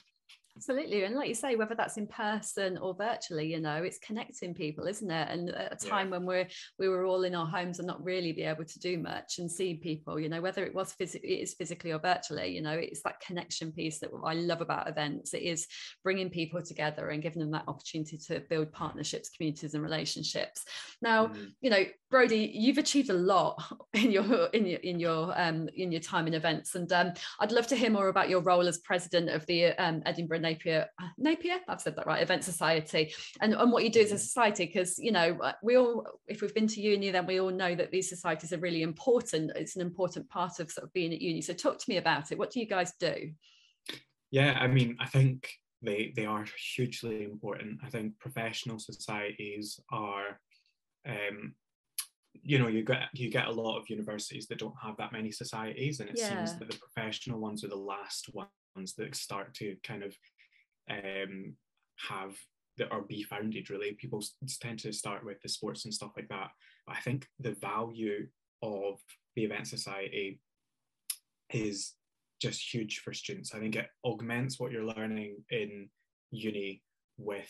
Absolutely. 0.56 1.04
And 1.04 1.16
like 1.16 1.28
you 1.28 1.34
say, 1.34 1.56
whether 1.56 1.74
that's 1.74 1.98
in 1.98 2.06
person 2.06 2.78
or 2.78 2.94
virtually, 2.94 3.52
you 3.52 3.60
know, 3.60 3.82
it's 3.82 3.98
connecting 3.98 4.54
people, 4.54 4.86
isn't 4.86 5.10
it? 5.10 5.28
And 5.30 5.50
at 5.50 5.74
a 5.74 5.88
time 5.88 6.08
yeah. 6.08 6.18
when 6.18 6.26
we're 6.28 6.48
we 6.78 6.90
were 6.90 7.06
all 7.06 7.24
in 7.24 7.34
our 7.34 7.48
homes 7.48 7.80
and 7.80 7.88
not 7.88 8.04
really 8.04 8.32
be 8.34 8.44
able 8.44 8.64
to 8.64 8.80
do 8.80 9.00
much 9.00 9.40
and 9.40 9.52
see 9.52 9.76
people, 9.76 10.20
you 10.20 10.30
know, 10.30 10.42
whether 10.42 10.64
it 10.64 10.76
was 10.76 10.94
physically 10.94 11.32
it 11.32 11.42
is 11.44 11.56
physically 11.56 11.92
or 11.92 12.00
virtually, 12.00 12.54
you 12.54 12.62
know, 12.62 12.74
it's 12.74 13.02
that 13.02 13.20
connection 13.20 13.72
piece 13.72 14.00
that 14.00 14.12
I 14.24 14.36
love 14.36 14.62
about 14.62 14.88
events. 14.88 15.34
It 15.34 15.42
is 15.42 15.66
bringing 16.04 16.30
people 16.30 16.62
together 16.62 17.10
and 17.10 17.24
giving 17.24 17.40
them 17.40 17.52
that 17.52 17.68
opportunity 17.68 18.18
to 18.28 18.42
build 18.42 18.72
partnerships, 18.72 19.30
communities, 19.30 19.74
and 19.74 19.82
relationships. 19.82 20.66
Now, 21.02 21.28
mm. 21.28 21.52
you 21.62 21.72
know, 21.72 21.84
Brody, 22.12 22.52
you've 22.54 22.78
achieved 22.78 23.10
a 23.10 23.14
lot 23.14 23.64
in 23.94 24.12
your 24.12 24.46
in 24.48 24.68
your 24.68 24.80
in 24.82 25.00
your 25.00 25.34
um 25.36 25.68
in 25.76 25.92
your 25.92 26.02
time 26.02 26.28
in 26.28 26.36
events. 26.36 26.76
And 26.76 26.92
um, 26.94 27.14
I'd 27.40 27.52
love 27.52 27.66
to 27.68 27.76
hear 27.76 27.90
more 27.90 28.10
about 28.10 28.30
your 28.30 28.42
role 28.42 28.68
as 28.68 28.78
president 28.78 29.30
of 29.30 29.44
the 29.48 29.70
um, 29.84 30.04
Edinburgh 30.06 30.43
Napier, 30.44 30.88
uh, 31.02 31.08
Napier, 31.18 31.60
I've 31.68 31.82
said 31.82 31.96
that 31.96 32.06
right, 32.06 32.22
Event 32.22 32.44
Society, 32.44 33.14
and, 33.42 33.54
and 33.54 33.72
what 33.72 33.84
you 33.84 33.90
do 33.90 34.02
as 34.02 34.12
a 34.12 34.20
society, 34.20 34.66
because, 34.66 35.00
you 35.00 35.12
know, 35.12 35.38
uh, 35.42 35.54
we 35.64 35.78
all, 35.78 36.06
if 36.28 36.42
we've 36.42 36.54
been 36.54 36.68
to 36.68 36.82
uni, 36.82 37.10
then 37.10 37.26
we 37.26 37.40
all 37.40 37.50
know 37.50 37.74
that 37.74 37.92
these 37.92 38.10
societies 38.10 38.54
are 38.54 38.60
really 38.60 38.84
important. 38.84 39.52
It's 39.56 39.76
an 39.76 39.82
important 39.82 40.30
part 40.30 40.60
of 40.60 40.70
sort 40.70 40.86
of 40.86 40.94
being 40.94 41.14
at 41.14 41.22
uni. 41.22 41.42
So 41.42 41.54
talk 41.54 41.80
to 41.80 41.90
me 41.90 41.98
about 41.98 42.32
it. 42.32 42.38
What 42.38 42.52
do 42.52 42.60
you 42.60 42.68
guys 42.68 42.94
do? 43.00 43.32
Yeah, 44.30 44.58
I 44.60 44.68
mean, 44.68 44.98
I 45.00 45.08
think 45.08 45.50
they, 45.82 46.14
they 46.16 46.26
are 46.26 46.46
hugely 46.76 47.24
important. 47.24 47.80
I 47.84 47.90
think 47.90 48.20
professional 48.20 48.80
societies 48.80 49.80
are 49.92 50.40
um, 51.08 51.56
you 52.42 52.58
know 52.58 52.68
you 52.68 52.84
get 52.84 53.10
you 53.14 53.30
get 53.30 53.48
a 53.48 53.52
lot 53.52 53.78
of 53.78 53.90
universities 53.90 54.48
that 54.48 54.58
don't 54.58 54.74
have 54.82 54.98
that 54.98 55.12
many 55.12 55.32
societies 55.32 56.00
and 56.00 56.10
it 56.10 56.16
yeah. 56.18 56.30
seems 56.30 56.58
that 56.58 56.70
the 56.70 56.78
professional 56.78 57.40
ones 57.40 57.64
are 57.64 57.70
the 57.70 57.76
last 57.76 58.30
ones 58.34 58.94
that 58.96 59.16
start 59.16 59.54
to 59.54 59.76
kind 59.84 60.04
of 60.04 60.16
um, 60.90 61.56
have 62.10 62.36
that 62.78 62.92
are 62.92 63.02
be 63.02 63.24
founded 63.24 63.70
really. 63.70 63.94
People 63.94 64.24
tend 64.62 64.80
to 64.80 64.92
start 64.92 65.24
with 65.24 65.42
the 65.42 65.50
sports 65.50 65.86
and 65.86 65.94
stuff 65.94 66.12
like 66.16 66.28
that. 66.30 66.50
But 66.88 66.96
i 66.98 67.00
think 67.00 67.28
the 67.40 67.54
value 67.54 68.28
of 68.62 69.00
the 69.36 69.44
event 69.44 69.68
society 69.68 70.40
is 71.52 71.94
just 72.42 72.74
huge 72.74 73.00
for 73.00 73.14
students. 73.14 73.54
I 73.54 73.60
think 73.60 73.76
it 73.76 73.88
augments 74.04 74.60
what 74.60 74.72
you're 74.72 74.86
learning 74.86 75.38
in 75.50 75.90
uni 76.32 76.82
with 77.18 77.50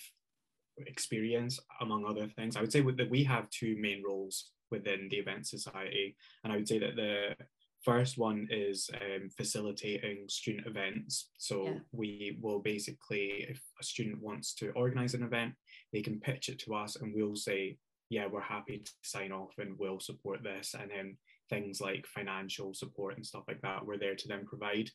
experience 0.78 1.60
among 1.82 2.06
other 2.06 2.28
things. 2.28 2.56
I 2.56 2.62
would 2.62 2.72
say 2.72 2.82
that 2.82 3.10
we 3.10 3.24
have 3.24 3.50
two 3.50 3.76
main 3.80 4.04
roles 4.06 4.52
within 4.72 5.08
the 5.10 5.18
event 5.18 5.48
society. 5.48 6.16
And 6.44 6.52
I 6.52 6.58
would 6.58 6.68
say 6.68 6.80
that 6.80 6.96
the 6.96 7.36
first 7.84 8.18
one 8.18 8.48
is 8.50 8.90
um, 8.96 9.30
facilitating 9.30 10.26
student 10.28 10.68
events. 10.68 11.30
So 11.38 11.66
yeah. 11.66 11.74
we 11.92 12.38
will 12.42 12.60
basically, 12.60 13.46
if 13.50 13.62
a 13.80 13.84
student 13.84 14.22
wants 14.22 14.54
to 14.56 14.72
organize 14.72 15.14
an 15.14 15.24
event, 15.24 15.54
they 15.92 16.02
can 16.02 16.20
pitch 16.20 16.50
it 16.50 16.60
to 16.60 16.76
us 16.76 16.96
and 16.96 17.14
we'll 17.14 17.36
say, 17.36 17.78
yeah, 18.10 18.28
we're 18.28 18.42
happy 18.42 18.80
to 18.80 18.92
sign 19.04 19.32
off 19.32 19.54
and 19.58 19.78
we'll 19.78 20.00
support 20.00 20.44
this. 20.44 20.76
And 20.80 20.92
then 20.92 21.18
things 21.50 21.82
like 21.82 22.06
financial 22.08 22.74
support 22.74 23.16
and 23.16 23.26
stuff 23.26 23.44
like 23.48 23.62
that, 23.62 23.86
we're 23.86 23.98
there 23.98 24.16
to 24.16 24.28
then 24.28 24.46
provide. 24.46 24.90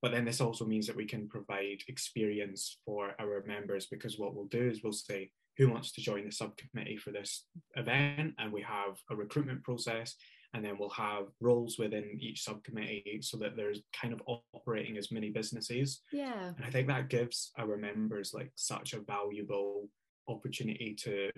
But 0.00 0.10
then 0.10 0.24
this 0.24 0.40
also 0.40 0.64
means 0.64 0.88
that 0.88 0.96
we 0.96 1.06
can 1.06 1.28
provide 1.28 1.82
experience 1.86 2.78
for 2.84 3.14
our 3.20 3.44
members 3.46 3.86
because 3.86 4.18
what 4.18 4.34
we'll 4.34 4.46
do 4.46 4.68
is 4.68 4.82
we'll 4.82 4.92
say, 4.92 5.30
who 5.58 5.70
wants 5.70 5.92
to 5.92 6.00
join 6.00 6.24
the 6.24 6.32
subcommittee 6.32 6.96
for 6.96 7.12
this 7.12 7.44
event 7.76 8.34
and 8.38 8.52
we 8.52 8.62
have 8.62 8.96
a 9.10 9.14
recruitment 9.14 9.62
process 9.62 10.16
and 10.54 10.64
then 10.64 10.76
we'll 10.78 10.90
have 10.90 11.26
roles 11.40 11.78
within 11.78 12.18
each 12.20 12.42
subcommittee 12.42 13.20
so 13.22 13.36
that 13.38 13.56
there's 13.56 13.80
kind 13.98 14.12
of 14.12 14.22
operating 14.54 14.98
as 14.98 15.10
many 15.10 15.30
businesses. 15.30 16.02
Yeah. 16.12 16.52
And 16.56 16.64
i 16.64 16.70
think 16.70 16.88
that 16.88 17.08
gives 17.08 17.52
our 17.58 17.76
members 17.76 18.32
like 18.34 18.52
such 18.54 18.92
a 18.92 19.00
valuable 19.00 19.88
opportunity 20.28 20.94
to 21.02 21.30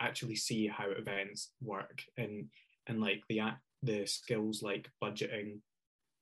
actually 0.00 0.36
see 0.36 0.66
how 0.66 0.90
events 0.90 1.52
work 1.62 2.02
and 2.18 2.46
and 2.86 3.00
like 3.00 3.22
the 3.28 3.40
the 3.82 4.06
skills 4.06 4.62
like 4.62 4.90
budgeting 5.02 5.58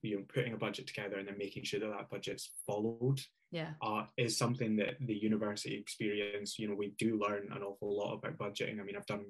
you 0.02 0.16
know 0.16 0.24
putting 0.32 0.52
a 0.52 0.56
budget 0.58 0.86
together 0.86 1.18
and 1.18 1.26
then 1.26 1.38
making 1.38 1.64
sure 1.64 1.80
that 1.80 1.90
that 1.90 2.10
budget's 2.10 2.50
followed 2.66 3.20
yeah. 3.50 3.70
uh, 3.82 4.04
is 4.16 4.36
something 4.36 4.76
that 4.76 4.94
the 5.00 5.14
university 5.14 5.74
experience 5.76 6.58
you 6.58 6.68
know 6.68 6.74
we 6.74 6.92
do 6.98 7.18
learn 7.18 7.48
an 7.52 7.62
awful 7.62 7.96
lot 7.96 8.14
about 8.14 8.38
budgeting. 8.38 8.80
I 8.80 8.84
mean 8.84 8.96
i've 8.96 9.06
done 9.06 9.26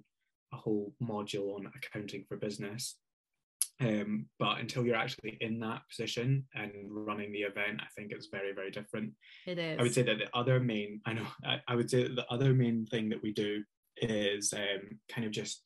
a 0.53 0.57
whole 0.57 0.93
module 1.03 1.55
on 1.57 1.71
accounting 1.77 2.25
for 2.29 2.37
business 2.37 2.97
um, 3.81 4.27
but 4.39 4.61
until 4.61 4.87
you're 4.87 4.95
actually 4.95 5.37
in 5.41 5.59
that 5.61 5.83
position 5.89 6.45
and 6.55 6.71
running 6.89 7.33
the 7.33 7.43
event 7.43 7.81
i 7.81 7.87
think 7.97 8.13
it's 8.13 8.29
very 8.29 8.53
very 8.53 8.71
different 8.71 9.13
it 9.47 9.59
is 9.59 9.79
i 9.79 9.83
would 9.83 9.95
say 9.95 10.03
that 10.03 10.19
the 10.19 10.29
other 10.37 10.61
main 10.61 11.01
i 11.07 11.13
know 11.13 11.27
i, 11.45 11.61
I 11.67 11.75
would 11.75 11.91
say 11.91 12.05
that 12.05 12.17
the 12.17 12.27
other 12.31 12.55
main 12.55 12.87
thing 12.87 13.09
that 13.09 13.23
we 13.23 13.33
do 13.33 13.63
is 13.97 14.53
um, 14.53 14.99
kind 15.09 15.27
of 15.27 15.33
just 15.33 15.63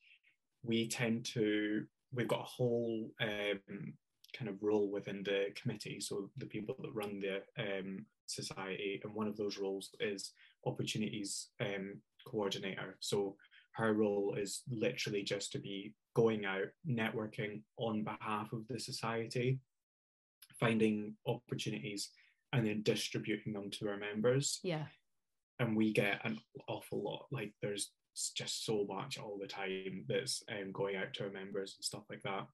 we 0.62 0.88
tend 0.88 1.25
to 1.25 1.85
we've 2.12 2.29
got 2.29 2.41
a 2.41 2.45
whole 2.45 3.11
um, 3.21 3.95
kind 4.37 4.49
of 4.49 4.62
role 4.62 4.91
within 4.91 5.23
the 5.25 5.47
committee. 5.61 6.00
So 6.00 6.31
the 6.37 6.47
people 6.47 6.77
that 6.81 6.95
run 6.95 7.21
the 7.21 7.43
um, 7.59 8.05
society, 8.27 9.00
and 9.03 9.15
one 9.15 9.27
of 9.27 9.37
those 9.37 9.59
roles 9.59 9.91
is 10.00 10.33
opportunities 10.67 11.49
um, 11.61 12.00
coordinator. 12.27 12.97
So 13.00 13.37
her 13.73 13.93
role 13.93 14.35
is 14.39 14.63
literally 14.71 15.23
just 15.23 15.53
to 15.53 15.59
be 15.59 15.95
going 16.15 16.45
out, 16.45 16.67
networking 16.89 17.63
on 17.77 18.05
behalf 18.05 18.53
of 18.53 18.67
the 18.69 18.79
society, 18.79 19.61
finding 20.59 21.15
opportunities, 21.27 22.11
and 22.53 22.67
then 22.67 22.83
distributing 22.83 23.53
them 23.53 23.71
to 23.71 23.89
our 23.89 23.97
members. 23.97 24.59
Yeah. 24.63 24.87
And 25.61 25.77
we 25.77 25.93
get 25.93 26.21
an 26.25 26.39
awful 26.69 27.03
lot. 27.03 27.27
Like 27.31 27.53
there's 27.63 27.91
just 28.35 28.65
so 28.65 28.85
much 28.89 29.19
all 29.19 29.39
the 29.41 29.47
time 29.47 30.05
that's 30.09 30.43
um, 30.51 30.73
going 30.73 30.97
out 30.97 31.15
to 31.15 31.25
our 31.25 31.31
members 31.31 31.77
and 31.79 31.85
stuff 31.85 32.05
like 32.11 32.23
that. 32.23 32.47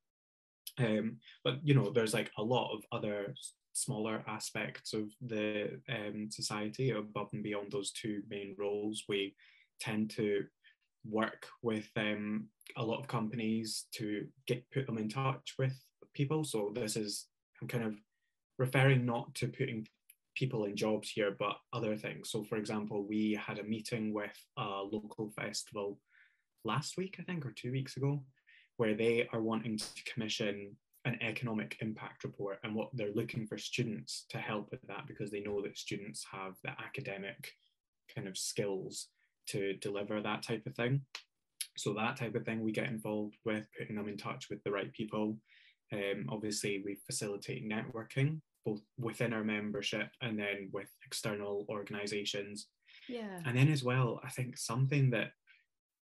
Um, 0.79 1.19
but 1.45 1.59
you 1.63 1.75
know, 1.75 1.91
there's 1.91 2.15
like 2.15 2.31
a 2.39 2.43
lot 2.43 2.75
of 2.75 2.83
other 2.93 3.35
smaller 3.73 4.23
aspects 4.27 4.93
of 4.93 5.11
the 5.27 5.81
um, 5.89 6.29
society 6.31 6.91
above 6.91 7.29
and 7.33 7.43
beyond 7.43 7.73
those 7.73 7.93
two 7.93 8.23
main 8.29 8.55
roles. 8.59 9.05
We 9.09 9.35
tend 9.81 10.11
to 10.11 10.45
work 11.09 11.47
with 11.63 11.89
um, 11.97 12.49
a 12.77 12.85
lot 12.85 13.01
of 13.01 13.09
companies 13.09 13.87
to 13.93 14.27
get 14.47 14.69
put 14.71 14.87
them 14.87 14.99
in 14.99 15.09
touch 15.09 15.55
with 15.59 15.75
people. 16.15 16.45
So 16.45 16.73
this 16.75 16.97
is 16.97 17.27
I'm 17.61 17.69
kind 17.69 17.85
of 17.85 17.95
referring 18.59 19.05
not 19.05 19.35
to 19.37 19.49
putting 19.49 19.87
people 20.35 20.65
in 20.65 20.77
jobs 20.77 21.11
here, 21.11 21.35
but 21.39 21.57
other 21.73 21.97
things. 21.97 22.31
So 22.31 22.43
for 22.43 22.57
example, 22.57 23.07
we 23.07 23.39
had 23.41 23.59
a 23.59 23.65
meeting 23.65 24.13
with 24.13 24.37
a 24.57 24.83
local 24.83 25.31
festival 25.31 25.99
last 26.65 26.97
week, 26.97 27.17
I 27.19 27.23
think, 27.23 27.47
or 27.47 27.53
two 27.53 27.71
weeks 27.71 27.97
ago, 27.97 28.25
where 28.77 28.95
they 28.95 29.29
are 29.33 29.41
wanting 29.41 29.79
to 29.79 30.13
commission 30.13 30.77
an 31.05 31.19
economic 31.21 31.77
impact 31.81 32.25
report 32.25 32.59
and 32.65 32.75
what 32.75 32.89
they're 32.95 33.13
looking 33.15 33.47
for 33.47 33.59
students 33.59 34.25
to 34.31 34.39
help 34.39 34.71
with 34.71 34.81
that 34.89 35.07
because 35.07 35.31
they 35.31 35.41
know 35.41 35.61
that 35.63 35.79
students 35.79 36.25
have 36.33 36.55
the 36.65 36.71
academic 36.71 37.53
kind 38.15 38.27
of 38.27 38.39
skills 38.39 39.09
to 39.49 39.75
deliver 39.75 40.21
that 40.21 40.43
type 40.43 40.63
of 40.67 40.75
thing. 40.75 41.03
So 41.77 41.93
that 41.95 42.17
type 42.17 42.35
of 42.35 42.45
thing 42.45 42.63
we 42.63 42.73
get 42.73 42.89
involved 42.89 43.37
with, 43.45 43.65
putting 43.77 43.97
them 43.97 44.09
in 44.09 44.17
touch 44.17 44.49
with 44.49 44.63
the 44.63 44.71
right 44.71 44.93
people. 44.93 45.37
Um, 45.93 46.27
obviously, 46.29 46.83
we 46.85 46.99
facilitate 47.07 47.69
networking 47.69 48.41
both 48.65 48.81
within 48.99 49.33
our 49.33 49.45
membership 49.45 50.09
and 50.23 50.39
then 50.39 50.71
with 50.73 50.89
external 51.05 51.67
organizations. 51.69 52.69
Yeah. 53.09 53.41
And 53.45 53.57
then 53.57 53.71
as 53.71 53.85
well, 53.85 54.21
I 54.25 54.31
think 54.31 54.57
something 54.57 55.11
that 55.11 55.33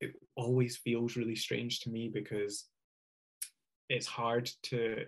it 0.01 0.15
always 0.37 0.77
feels 0.77 1.17
really 1.17 1.37
strange 1.37 1.81
to 1.81 1.91
me 1.91 2.11
because 2.13 2.67
it's 3.89 4.07
hard 4.07 4.51
to 4.65 5.05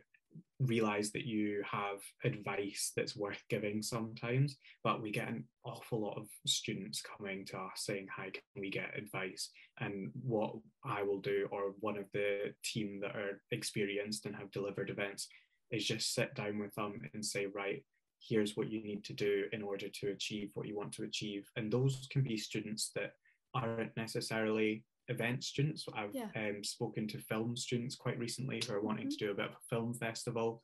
realize 0.61 1.11
that 1.13 1.27
you 1.27 1.63
have 1.71 2.01
advice 2.25 2.93
that's 2.97 3.17
worth 3.17 3.43
giving 3.51 3.83
sometimes 3.83 4.57
but 4.83 5.03
we 5.03 5.11
get 5.11 5.29
an 5.29 5.45
awful 5.65 6.01
lot 6.01 6.17
of 6.17 6.27
students 6.47 7.03
coming 7.03 7.45
to 7.45 7.57
us 7.57 7.73
saying 7.77 8.07
hi 8.15 8.31
can 8.31 8.43
we 8.57 8.71
get 8.71 8.97
advice? 8.97 9.51
And 9.81 10.11
what 10.23 10.55
i 10.85 11.03
will 11.03 11.21
do 11.21 11.49
or 11.51 11.75
one 11.81 11.99
of 11.99 12.07
the 12.13 12.55
team 12.65 13.01
that 13.01 13.17
are 13.17 13.41
experienced 13.51 14.27
and 14.27 14.37
have 14.37 14.51
delivered 14.51 14.91
events 14.91 15.29
is 15.71 15.85
just 15.85 16.15
sit 16.15 16.35
down 16.35 16.59
with 16.59 16.75
them 16.75 17.01
and 17.15 17.25
say 17.25 17.47
right 17.47 17.83
here's 18.29 18.57
what 18.57 18.71
you 18.71 18.83
need 18.83 19.05
to 19.05 19.13
do 19.13 19.45
in 19.53 19.63
order 19.63 19.89
to 19.89 20.09
achieve 20.09 20.51
what 20.55 20.67
you 20.67 20.77
want 20.77 20.93
to 20.93 21.05
achieve. 21.05 21.49
And 21.57 21.71
those 21.71 22.07
can 22.11 22.23
be 22.23 22.37
students 22.37 22.91
that 22.95 23.13
aren't 23.55 23.97
necessarily 23.97 24.85
event 25.09 25.45
students. 25.45 25.87
I've 25.95 26.15
yeah. 26.15 26.29
um, 26.37 26.63
spoken 26.63 27.07
to 27.09 27.19
film 27.19 27.57
students 27.57 27.97
quite 27.97 28.19
recently 28.19 28.63
who 28.67 28.75
are 28.75 28.81
wanting 28.81 29.07
mm-hmm. 29.07 29.19
to 29.19 29.27
do 29.27 29.31
a 29.31 29.35
bit 29.35 29.47
of 29.47 29.53
a 29.53 29.69
film 29.69 29.95
festival, 29.95 30.63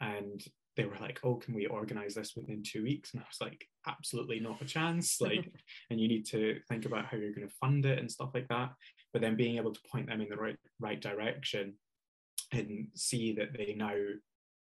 and 0.00 0.42
they 0.76 0.84
were 0.84 0.98
like, 1.00 1.20
"Oh, 1.22 1.36
can 1.36 1.54
we 1.54 1.66
organize 1.66 2.14
this 2.14 2.34
within 2.36 2.62
two 2.62 2.82
weeks?" 2.82 3.12
And 3.12 3.22
I 3.22 3.26
was 3.28 3.40
like, 3.40 3.66
"Absolutely 3.86 4.40
not 4.40 4.62
a 4.62 4.64
chance!" 4.64 5.16
Like, 5.20 5.52
and 5.90 6.00
you 6.00 6.08
need 6.08 6.26
to 6.26 6.60
think 6.68 6.86
about 6.86 7.06
how 7.06 7.16
you're 7.16 7.34
going 7.34 7.48
to 7.48 7.54
fund 7.60 7.86
it 7.86 7.98
and 7.98 8.10
stuff 8.10 8.30
like 8.34 8.48
that. 8.48 8.72
But 9.12 9.22
then 9.22 9.36
being 9.36 9.56
able 9.56 9.72
to 9.72 9.80
point 9.90 10.08
them 10.08 10.20
in 10.20 10.28
the 10.28 10.36
right 10.36 10.56
right 10.80 11.00
direction 11.00 11.74
and 12.52 12.88
see 12.94 13.32
that 13.32 13.52
they 13.56 13.74
now 13.76 13.94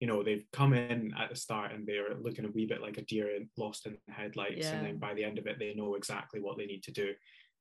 you 0.00 0.06
know 0.06 0.22
they've 0.22 0.44
come 0.52 0.74
in 0.74 1.12
at 1.18 1.30
the 1.30 1.36
start 1.36 1.72
and 1.72 1.86
they're 1.86 2.14
looking 2.20 2.44
a 2.44 2.50
wee 2.50 2.66
bit 2.66 2.82
like 2.82 2.98
a 2.98 3.04
deer 3.04 3.38
lost 3.56 3.86
in 3.86 3.96
the 4.06 4.12
headlights 4.12 4.66
Yeah. 4.66 4.72
and 4.72 4.86
then 4.86 4.98
by 4.98 5.14
the 5.14 5.24
end 5.24 5.38
of 5.38 5.46
it 5.46 5.58
they 5.58 5.74
know 5.74 5.94
exactly 5.94 6.40
what 6.40 6.56
they 6.56 6.66
need 6.66 6.82
to 6.84 6.92
do 6.92 7.14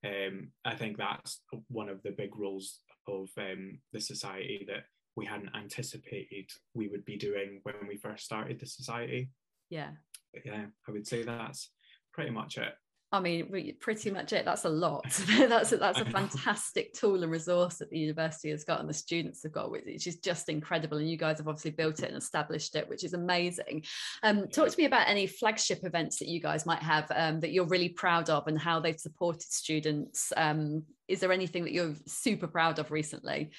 um, 0.05 0.51
i 0.65 0.75
think 0.75 0.97
that's 0.97 1.41
one 1.69 1.89
of 1.89 2.01
the 2.03 2.11
big 2.11 2.35
roles 2.37 2.79
of 3.07 3.29
um, 3.37 3.79
the 3.93 4.01
society 4.01 4.65
that 4.67 4.83
we 5.15 5.25
hadn't 5.25 5.55
anticipated 5.55 6.45
we 6.73 6.87
would 6.87 7.05
be 7.05 7.17
doing 7.17 7.59
when 7.63 7.75
we 7.87 7.97
first 7.97 8.25
started 8.25 8.59
the 8.59 8.65
society 8.67 9.29
Yeah. 9.69 9.91
but 10.33 10.45
yeah 10.45 10.65
i 10.87 10.91
would 10.91 11.07
say 11.07 11.23
that's 11.23 11.71
pretty 12.13 12.31
much 12.31 12.57
it 12.57 12.73
I 13.11 13.21
mean, 13.21 13.47
re- 13.49 13.71
pretty 13.71 14.11
much 14.11 14.33
it. 14.33 14.43
That's 14.43 14.65
a 14.65 14.69
lot. 14.69 15.05
that's 15.37 15.71
a, 15.71 15.77
that's 15.77 16.01
a 16.01 16.05
fantastic 16.11 16.93
tool 16.93 17.23
and 17.23 17.31
resource 17.31 17.75
that 17.77 17.89
the 17.89 17.97
university 17.97 18.49
has 18.49 18.65
got 18.65 18.81
and 18.81 18.89
the 18.89 18.93
students 18.93 19.43
have 19.43 19.53
got, 19.53 19.71
which 19.71 20.07
is 20.07 20.17
just 20.17 20.49
incredible. 20.49 20.97
And 20.97 21.09
you 21.09 21.15
guys 21.15 21.37
have 21.37 21.47
obviously 21.47 21.71
built 21.71 21.99
it 21.99 22.09
and 22.09 22.17
established 22.17 22.75
it, 22.75 22.89
which 22.89 23.05
is 23.05 23.13
amazing. 23.13 23.85
Um, 24.23 24.47
talk 24.49 24.69
to 24.69 24.77
me 24.77 24.85
about 24.85 25.07
any 25.07 25.25
flagship 25.25 25.85
events 25.85 26.19
that 26.19 26.27
you 26.27 26.41
guys 26.41 26.65
might 26.65 26.83
have 26.83 27.09
um, 27.15 27.39
that 27.39 27.51
you're 27.51 27.65
really 27.65 27.89
proud 27.89 28.29
of 28.29 28.47
and 28.47 28.59
how 28.59 28.81
they've 28.81 28.99
supported 28.99 29.41
students. 29.43 30.33
Um, 30.35 30.83
is 31.07 31.21
there 31.21 31.31
anything 31.31 31.63
that 31.63 31.73
you're 31.73 31.95
super 32.05 32.47
proud 32.47 32.77
of 32.77 32.91
recently? 32.91 33.51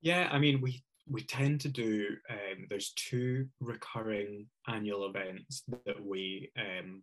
Yeah, 0.00 0.28
I 0.32 0.38
mean, 0.38 0.62
we 0.62 0.82
we 1.06 1.22
tend 1.22 1.60
to 1.60 1.68
do. 1.68 2.06
Um, 2.30 2.66
there's 2.70 2.92
two 2.92 3.48
recurring 3.60 4.46
annual 4.66 5.06
events 5.06 5.64
that 5.84 6.02
we 6.02 6.50
um, 6.56 7.02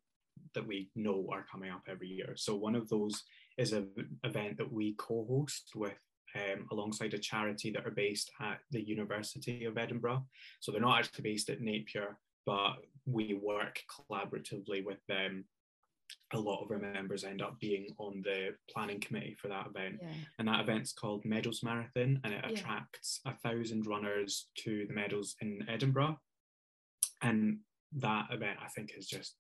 that 0.54 0.66
we 0.68 0.90
know 0.96 1.28
are 1.32 1.46
coming 1.52 1.72
up 1.72 1.84
every 1.88 2.08
year. 2.08 2.34
So 2.36 2.56
one 2.56 2.76
of 2.76 2.90
those 2.90 3.24
is 3.58 3.74
an 3.74 3.90
event 4.24 4.58
that 4.58 4.72
we 4.72 4.96
co-host 4.98 5.72
with 5.76 5.98
um, 6.36 6.68
alongside 6.72 7.14
a 7.14 7.18
charity 7.20 7.72
that 7.72 7.86
are 7.86 7.92
based 7.92 8.32
at 8.40 8.60
the 8.72 8.82
University 8.82 9.66
of 9.66 9.78
Edinburgh. 9.78 10.26
So 10.60 10.72
they're 10.72 10.82
not 10.82 11.00
actually 11.00 11.24
based 11.24 11.50
at 11.50 11.62
Napier, 11.62 12.18
but 12.46 12.76
we 13.06 13.34
work 13.42 13.82
collaboratively 13.90 14.86
with 14.86 15.00
them. 15.08 15.46
A 16.34 16.40
lot 16.40 16.64
of 16.64 16.72
our 16.72 16.78
members 16.80 17.24
end 17.24 17.42
up 17.42 17.60
being 17.60 17.88
on 17.98 18.22
the 18.24 18.56
planning 18.72 19.00
committee 19.00 19.36
for 19.40 19.48
that 19.48 19.68
event 19.68 20.00
Yeah. 20.02 20.14
and 20.40 20.48
that 20.48 20.62
event's 20.62 20.94
called 20.94 21.26
Meadows 21.26 21.62
Marathon, 21.64 22.20
and 22.24 22.34
it 22.34 22.44
Yeah. 22.44 22.50
attracts 22.52 23.22
a 23.26 23.34
thousand 23.36 23.86
runners 23.88 24.50
to 24.60 24.86
the 24.88 24.94
Meadows 24.94 25.36
in 25.42 25.68
Edinburgh. 25.68 26.20
And 27.22 27.60
that 27.94 28.32
event, 28.32 28.60
I 28.62 28.68
think, 28.70 28.92
is 28.96 29.08
just 29.08 29.36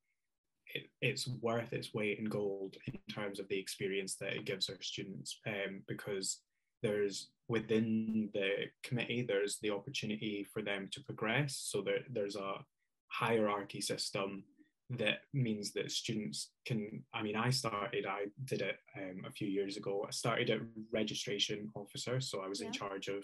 it, 0.74 0.88
it's 1.02 1.28
worth 1.42 1.74
its 1.74 1.94
weight 1.94 2.20
in 2.20 2.26
gold 2.26 2.78
in 2.88 3.00
terms 3.14 3.40
of 3.40 3.48
the 3.48 3.60
experience 3.60 4.16
that 4.16 4.34
it 4.34 4.46
gives 4.46 4.70
our 4.70 4.82
students, 4.82 5.40
um, 5.48 5.82
because 5.88 6.40
there's 6.82 7.30
within 7.48 8.30
the 8.34 8.66
committee 8.84 9.26
there's 9.28 9.58
the 9.60 9.72
opportunity 9.72 10.46
for 10.54 10.62
them 10.62 10.88
to 10.92 11.04
progress. 11.04 11.60
So 11.70 11.82
there, 11.82 12.00
there's 12.10 12.36
a 12.36 12.64
hierarchy 13.08 13.82
system 13.82 14.44
that 14.92 15.20
means 15.34 15.72
that 15.72 15.92
students 15.92 16.50
can 16.66 17.04
i 17.14 17.22
mean 17.22 17.36
i 17.36 17.52
started 17.52 18.08
i 18.08 18.26
did 18.46 18.62
it 18.62 18.78
um, 18.98 19.24
a 19.28 19.32
few 19.32 19.48
years 19.48 19.78
ago. 19.78 20.04
I 20.08 20.12
started 20.12 20.50
at 20.50 20.62
registration 20.92 21.70
officer. 21.76 22.20
So 22.22 22.42
i 22.42 22.48
was 22.48 22.62
in 22.62 22.72
charge 22.72 23.08
of 23.08 23.24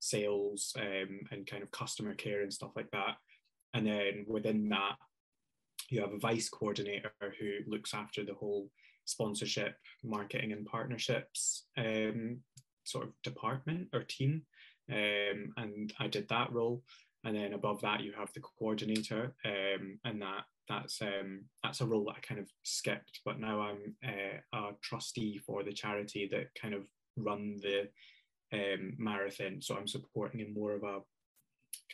sales 0.00 0.74
um, 0.78 1.20
and 1.30 1.46
kind 1.46 1.62
of 1.62 1.70
customer 1.70 2.14
care 2.14 2.42
and 2.42 2.52
stuff 2.52 2.72
like 2.76 2.90
that. 2.92 3.16
And 3.74 3.86
then 3.86 4.24
within 4.28 4.68
that 4.70 4.96
you 5.90 6.00
have 6.00 6.12
a 6.12 6.18
vice 6.18 6.48
coordinator 6.48 7.12
who 7.38 7.70
looks 7.70 7.94
after 7.94 8.24
the 8.24 8.34
whole 8.34 8.68
sponsorship 9.04 9.76
marketing 10.04 10.52
and 10.52 10.66
partnerships 10.66 11.66
um, 11.78 12.38
sort 12.84 13.06
of 13.06 13.12
department 13.22 13.88
or 13.92 14.02
team. 14.02 14.42
Um, 14.90 15.52
and 15.56 15.92
i 15.98 16.06
did 16.06 16.28
that 16.28 16.52
role. 16.52 16.82
And 17.24 17.34
then 17.34 17.54
above 17.54 17.80
that 17.80 18.02
you 18.02 18.12
have 18.16 18.32
the 18.34 18.40
coordinator. 18.40 19.34
Um, 19.44 19.98
and 20.04 20.22
that 20.22 20.44
that's 20.68 21.00
um, 21.00 21.44
that's 21.62 21.80
a 21.80 21.86
role 21.86 22.04
that 22.06 22.16
I 22.16 22.20
kind 22.20 22.40
of 22.40 22.48
skipped. 22.62 23.20
But 23.24 23.40
now 23.40 23.60
I'm 23.60 23.94
uh, 24.04 24.58
a 24.58 24.70
trustee 24.82 25.40
for 25.44 25.62
the 25.62 25.72
charity 25.72 26.28
that 26.32 26.54
kind 26.60 26.74
of 26.74 26.86
run 27.16 27.58
the 27.62 27.88
um, 28.52 28.94
marathon. 28.98 29.60
So 29.60 29.76
I'm 29.76 29.88
supporting 29.88 30.40
in 30.40 30.54
more 30.54 30.72
of 30.72 30.82
a 30.82 31.00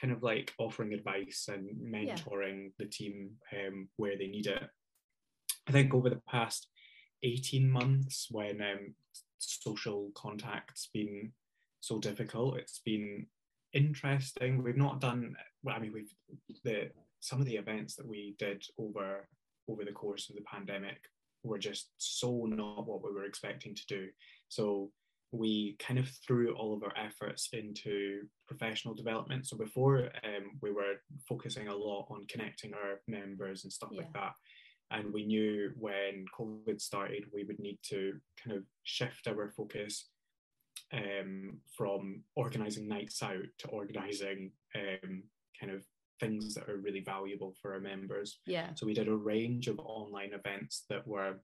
kind 0.00 0.12
of 0.12 0.22
like 0.22 0.52
offering 0.58 0.92
advice 0.92 1.48
and 1.52 1.68
mentoring 1.82 2.72
the 2.78 2.86
team 2.86 3.30
um, 3.52 3.88
where 3.96 4.16
they 4.16 4.26
need 4.26 4.46
it 4.46 4.62
I 5.68 5.72
think 5.72 5.94
over 5.94 6.10
the 6.10 6.22
past 6.28 6.68
18 7.22 7.70
months 7.70 8.28
when 8.30 8.60
um, 8.60 8.94
social 9.38 10.10
contact's 10.14 10.88
been 10.92 11.32
so 11.80 11.98
difficult 11.98 12.58
it's 12.58 12.80
been 12.84 13.26
interesting. 13.72 14.62
We've 14.62 14.76
not 14.76 15.00
done 15.00 15.34
well. 15.62 15.76
I 15.76 15.78
mean, 15.78 15.92
we've 15.92 16.12
the 16.64 16.90
some 17.20 17.40
of 17.40 17.46
the 17.46 17.56
events 17.56 17.96
that 17.96 18.06
we 18.06 18.34
did 18.38 18.64
over 18.78 19.28
over 19.68 19.84
the 19.84 19.92
course 19.92 20.28
of 20.28 20.36
the 20.36 20.42
pandemic 20.42 20.98
were 21.44 21.58
just 21.58 21.90
so 21.98 22.46
not 22.46 22.86
what 22.86 23.02
we 23.02 23.12
were 23.12 23.24
expecting 23.24 23.74
to 23.74 23.86
do. 23.86 24.08
So 24.48 24.90
we 25.32 25.76
kind 25.78 25.98
of 25.98 26.08
threw 26.26 26.54
all 26.54 26.74
of 26.74 26.82
our 26.82 26.92
efforts 26.96 27.48
into 27.52 28.22
professional 28.46 28.94
development. 28.94 29.46
So 29.46 29.56
before 29.56 30.10
um, 30.24 30.58
we 30.60 30.70
were 30.70 30.96
focusing 31.26 31.68
a 31.68 31.74
lot 31.74 32.06
on 32.10 32.26
connecting 32.28 32.74
our 32.74 33.00
members 33.08 33.64
and 33.64 33.72
stuff 33.72 33.90
like 33.92 34.12
that. 34.12 34.32
And 34.90 35.10
we 35.10 35.24
knew 35.24 35.70
when 35.78 36.26
COVID 36.38 36.80
started, 36.80 37.24
we 37.32 37.44
would 37.44 37.58
need 37.58 37.78
to 37.84 38.12
kind 38.44 38.58
of 38.58 38.64
shift 38.82 39.26
our 39.26 39.50
focus 39.56 40.10
um, 40.92 41.56
from 41.74 42.22
organizing 42.36 42.86
nights 42.86 43.22
out 43.22 43.46
to 43.60 43.68
organizing 43.68 44.52
um, 44.76 45.22
kind 45.58 45.72
of 45.72 45.82
things 46.20 46.54
that 46.54 46.68
are 46.68 46.76
really 46.76 47.00
valuable 47.00 47.54
for 47.60 47.72
our 47.72 47.80
members. 47.80 48.40
Yeah. 48.46 48.68
So 48.74 48.84
we 48.84 48.92
did 48.92 49.08
a 49.08 49.14
range 49.14 49.66
of 49.66 49.78
online 49.78 50.32
events 50.34 50.84
that 50.90 51.06
were 51.06 51.36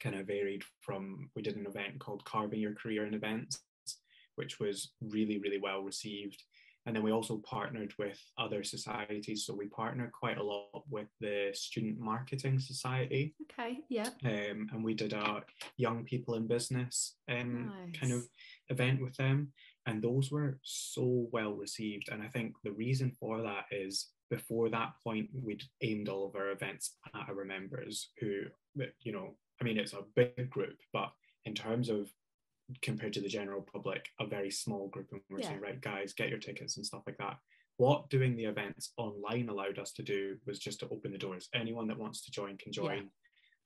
kind 0.00 0.14
of 0.14 0.26
varied 0.26 0.62
from, 0.80 1.30
we 1.34 1.42
did 1.42 1.56
an 1.56 1.66
event 1.66 1.98
called 1.98 2.24
Carving 2.24 2.60
Your 2.60 2.74
Career 2.74 3.06
in 3.06 3.14
Events, 3.14 3.60
which 4.36 4.58
was 4.60 4.92
really, 5.00 5.38
really 5.38 5.58
well 5.58 5.82
received. 5.82 6.42
And 6.84 6.94
then 6.94 7.02
we 7.02 7.10
also 7.10 7.38
partnered 7.38 7.92
with 7.98 8.20
other 8.38 8.62
societies. 8.62 9.44
So 9.44 9.54
we 9.54 9.66
partnered 9.66 10.12
quite 10.12 10.38
a 10.38 10.42
lot 10.42 10.84
with 10.88 11.08
the 11.20 11.50
Student 11.52 11.98
Marketing 11.98 12.60
Society 12.60 13.34
Okay. 13.58 13.78
Yeah. 13.88 14.10
um, 14.24 14.68
and 14.72 14.84
we 14.84 14.94
did 14.94 15.12
a 15.12 15.42
young 15.78 16.04
people 16.04 16.34
in 16.34 16.46
business 16.46 17.16
um, 17.28 17.72
kind 17.98 18.12
of 18.12 18.22
event 18.68 19.00
with 19.02 19.16
them 19.16 19.52
and 19.86 20.02
those 20.02 20.30
were 20.30 20.58
so 20.62 21.28
well 21.32 21.52
received 21.54 22.08
and 22.10 22.22
i 22.22 22.26
think 22.28 22.52
the 22.64 22.72
reason 22.72 23.10
for 23.18 23.40
that 23.42 23.64
is 23.70 24.08
before 24.30 24.68
that 24.68 24.92
point 25.02 25.28
we'd 25.32 25.62
aimed 25.82 26.08
all 26.08 26.26
of 26.26 26.34
our 26.34 26.50
events 26.50 26.96
at 27.14 27.28
our 27.30 27.44
members 27.44 28.10
who 28.20 28.42
you 29.00 29.12
know 29.12 29.36
i 29.60 29.64
mean 29.64 29.78
it's 29.78 29.92
a 29.92 30.04
big 30.14 30.48
group 30.50 30.76
but 30.92 31.12
in 31.44 31.54
terms 31.54 31.88
of 31.88 32.10
compared 32.82 33.12
to 33.12 33.20
the 33.20 33.28
general 33.28 33.62
public 33.62 34.08
a 34.20 34.26
very 34.26 34.50
small 34.50 34.88
group 34.88 35.08
and 35.12 35.20
we're 35.30 35.38
saying 35.42 35.60
right 35.60 35.80
guys 35.80 36.12
get 36.12 36.28
your 36.28 36.38
tickets 36.38 36.76
and 36.76 36.84
stuff 36.86 37.02
like 37.06 37.18
that. 37.18 37.38
What 37.78 38.08
doing 38.10 38.36
the 38.36 38.46
events 38.46 38.92
online 38.96 39.48
allowed 39.50 39.78
us 39.78 39.92
to 39.92 40.02
do 40.02 40.38
was 40.46 40.58
just 40.58 40.80
to 40.80 40.88
open 40.88 41.12
the 41.12 41.18
doors. 41.18 41.48
Anyone 41.54 41.86
that 41.88 41.98
wants 41.98 42.22
to 42.24 42.30
join 42.32 42.56
can 42.56 42.72
Yeah. 42.72 42.82
join. 42.82 43.10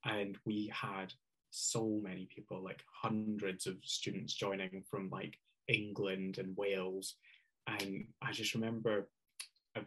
And 0.04 0.36
we 0.44 0.70
had 0.74 1.14
so 1.50 2.00
many 2.02 2.26
people 2.26 2.62
like 2.62 2.82
hundreds 2.92 3.66
of 3.66 3.76
students 3.84 4.34
joining 4.34 4.82
from 4.90 5.08
like 5.10 5.38
england 5.68 6.38
and 6.38 6.56
wales. 6.56 7.16
And 7.66 8.06
i 8.20 8.32
just 8.32 8.54
remember 8.54 9.08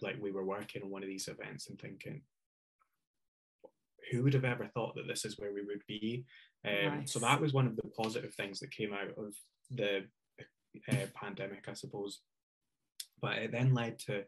like 0.01 0.15
we 0.19 0.31
were 0.31 0.45
working 0.45 0.81
on 0.81 0.89
one 0.89 1.03
of 1.03 1.09
these 1.09 1.27
events 1.27 1.69
and 1.69 1.79
thinking 1.79 2.21
who 4.13 4.23
would 4.23 4.33
have 4.33 4.45
ever 4.45 4.67
thought 4.73 4.95
that 4.95 5.07
this 5.07 5.25
is 5.25 5.37
where 5.37 5.53
we 5.53 5.63
would 5.63 5.81
be 5.87 6.23
um, 6.65 7.05
so 7.05 7.19
that 7.19 7.41
was 7.41 7.53
one 7.53 7.67
of 7.67 7.75
the 7.75 7.83
positive 7.97 8.33
things 8.35 8.59
that 8.59 8.71
came 8.71 8.93
out 8.93 9.09
of 9.17 9.33
the 9.71 10.05
uh, 10.91 11.05
pandemic 11.13 11.65
i 11.67 11.73
suppose 11.73 12.21
but 13.21 13.37
it 13.37 13.51
then 13.51 13.73
led 13.73 13.97
to 13.99 14.23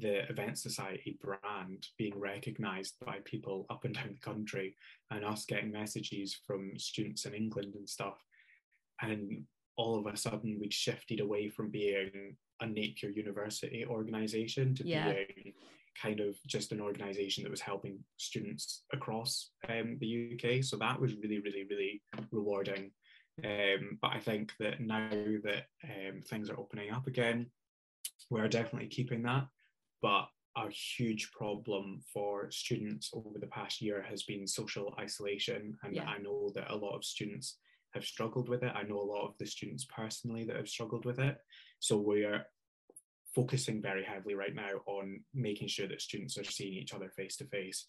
the 0.00 0.28
Event 0.30 0.58
Society 0.58 1.18
brand 1.22 1.86
being 1.98 2.18
recognized 2.18 2.94
by 3.04 3.18
people 3.24 3.66
up 3.70 3.84
and 3.84 3.94
down 3.94 4.08
the 4.12 4.18
country 4.20 4.74
and 5.10 5.24
us 5.24 5.44
getting 5.44 5.70
messages 5.70 6.36
from 6.46 6.72
students 6.78 7.26
in 7.26 7.34
England 7.34 7.74
and 7.74 7.88
stuff. 7.88 8.16
And 9.02 9.44
all 9.76 9.98
of 9.98 10.12
a 10.12 10.16
sudden, 10.16 10.58
we'd 10.60 10.72
shifted 10.72 11.20
away 11.20 11.48
from 11.48 11.70
being 11.70 12.36
a 12.60 12.66
Napier 12.66 13.10
University 13.10 13.84
organization 13.86 14.74
to 14.76 14.86
Yeah. 14.86 15.12
being 15.12 15.54
kind 16.00 16.20
of 16.20 16.36
just 16.46 16.72
an 16.72 16.80
organization 16.80 17.44
that 17.44 17.50
was 17.50 17.60
helping 17.60 17.98
students 18.16 18.84
across 18.92 19.50
um, 19.68 19.96
the 20.00 20.34
UK. 20.34 20.62
So 20.64 20.76
that 20.78 21.00
was 21.00 21.14
really, 21.16 21.40
really, 21.40 21.66
really 21.68 22.02
rewarding. 22.30 22.90
Um, 23.44 23.98
but 24.02 24.12
I 24.12 24.20
think 24.20 24.52
that 24.60 24.80
now 24.80 25.08
that 25.44 25.64
um, 25.84 26.20
things 26.28 26.50
are 26.50 26.58
opening 26.58 26.90
up 26.90 27.06
again, 27.06 27.46
we're 28.30 28.48
definitely 28.48 28.88
keeping 28.88 29.22
that. 29.22 29.46
But 30.02 30.28
a 30.56 30.68
huge 30.70 31.30
problem 31.32 32.00
for 32.12 32.50
students 32.50 33.10
over 33.12 33.38
the 33.38 33.46
past 33.46 33.80
year 33.80 34.04
has 34.08 34.24
been 34.24 34.46
social 34.46 34.94
isolation. 34.98 35.76
And 35.82 35.94
Yeah. 35.94 36.08
I 36.08 36.18
know 36.18 36.50
that 36.54 36.70
a 36.70 36.76
lot 36.76 36.96
of 36.96 37.04
students 37.04 37.58
have 37.94 38.04
struggled 38.04 38.48
with 38.48 38.62
it. 38.62 38.72
I 38.74 38.82
know 38.82 39.00
a 39.00 39.12
lot 39.12 39.26
of 39.26 39.36
the 39.38 39.46
students 39.46 39.84
personally 39.86 40.44
that 40.44 40.56
have 40.56 40.68
struggled 40.68 41.04
with 41.04 41.18
it. 41.18 41.38
So 41.78 41.98
we're 41.98 42.44
focusing 43.34 43.80
very 43.80 44.04
heavily 44.04 44.34
right 44.34 44.54
now 44.54 44.80
on 44.86 45.20
making 45.34 45.68
sure 45.68 45.88
that 45.88 46.02
students 46.02 46.36
are 46.38 46.44
seeing 46.44 46.74
each 46.74 46.94
other 46.94 47.10
face 47.10 47.36
to 47.36 47.44
face. 47.46 47.86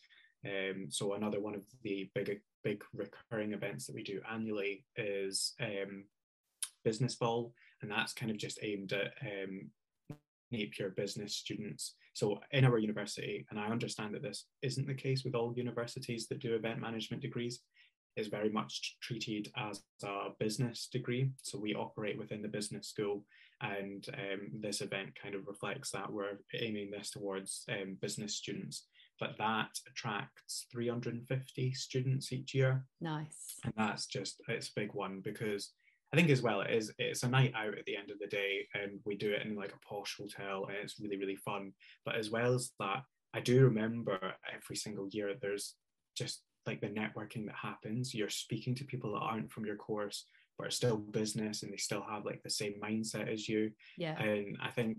So 0.89 1.13
another 1.13 1.39
one 1.39 1.56
of 1.56 1.62
the 1.84 2.10
big 2.15 2.41
big 2.63 2.84
recurring 2.93 3.54
events 3.54 3.86
that 3.86 3.95
we 3.95 4.04
do 4.04 4.21
annually 4.32 4.86
is 4.95 5.54
um, 5.60 6.06
Business 6.84 7.15
Ball, 7.15 7.54
and 7.82 7.91
that's 7.91 8.13
kind 8.13 8.32
of 8.32 8.38
just 8.38 8.60
aimed 8.62 8.93
at 8.93 9.13
um, 9.21 9.69
Napier 10.51 10.89
business 10.89 11.36
students. 11.36 11.95
So 12.13 12.39
in 12.51 12.65
our 12.65 12.77
university, 12.77 13.45
and 13.49 13.60
I 13.60 13.67
understand 13.67 14.13
that 14.13 14.21
this 14.21 14.45
isn't 14.62 14.88
the 14.88 14.93
case 14.93 15.23
with 15.23 15.36
all 15.36 15.54
universities 15.56 16.27
that 16.27 16.39
do 16.39 16.56
event 16.56 16.80
management 16.80 17.21
degrees, 17.21 17.62
is 18.17 18.27
very 18.27 18.49
much 18.49 18.97
treated 19.01 19.51
as 19.56 19.82
a 20.04 20.30
business 20.39 20.89
degree. 20.91 21.32
So 21.41 21.58
we 21.58 21.73
operate 21.73 22.17
within 22.17 22.41
the 22.41 22.47
business 22.47 22.89
school, 22.89 23.23
and 23.62 24.06
um, 24.13 24.50
this 24.60 24.82
event 24.82 25.12
kind 25.21 25.36
of 25.36 25.47
reflects 25.47 25.91
that. 25.91 26.12
We're 26.12 26.38
aiming 26.54 26.91
this 26.91 27.12
towards 27.12 27.63
um, 27.69 27.97
business 28.02 28.36
students, 28.36 28.88
but 29.19 29.36
that 29.38 29.69
attracts 29.88 30.65
350 30.71 31.74
students 31.74 32.32
each 32.32 32.54
year. 32.54 32.86
Nice. 33.00 33.56
And 33.63 33.74
that's 33.78 34.08
just, 34.08 34.41
it's 34.47 34.69
a 34.69 34.80
big 34.80 34.93
one 34.93 35.21
because 35.24 35.71
I 36.13 36.17
think 36.17 36.30
as 36.30 36.41
well 36.41 36.62
it 36.62 36.71
is 36.71 36.91
it's 36.97 37.24
a 37.24 37.30
night 37.30 37.54
out 37.56 37.78
at 37.78 37.86
the 37.86 37.95
end 37.95 38.12
of 38.12 38.19
the 38.19 38.28
day 38.28 38.67
and 38.74 39.00
we 39.06 39.15
do 39.15 39.32
it 39.32 39.45
in 39.45 39.56
like 39.56 39.74
a 39.74 39.88
posh 39.88 40.17
hotel 40.17 40.65
and 40.67 40.78
it's 40.78 41.00
really 41.00 41.17
really 41.17 41.38
fun 41.38 41.71
but 42.06 42.15
as 42.15 42.30
well 42.30 42.54
as 42.54 42.71
that 42.80 43.04
I 43.34 43.39
do 43.39 43.63
remember 43.63 44.19
every 44.54 44.76
single 44.76 45.08
year 45.10 45.34
there's 45.41 45.76
just 46.17 46.41
like 46.65 46.82
the 46.82 46.88
networking 46.88 47.45
that 47.45 47.56
happens 47.56 48.13
you're 48.13 48.30
speaking 48.30 48.76
to 48.76 48.84
people 48.84 49.13
that 49.13 49.19
aren't 49.19 49.52
from 49.52 49.65
your 49.65 49.78
course 49.78 50.26
but 50.58 50.68
are 50.68 50.72
still 50.72 50.98
business 50.98 51.64
and 51.64 51.72
they 51.72 51.78
still 51.78 52.04
have 52.10 52.26
like 52.26 52.42
the 52.44 52.50
same 52.50 52.76
mindset 52.82 53.32
as 53.32 53.48
you. 53.48 53.72
Yeah. 53.98 54.20
And 54.22 54.58
I 54.62 54.70
think 54.70 54.98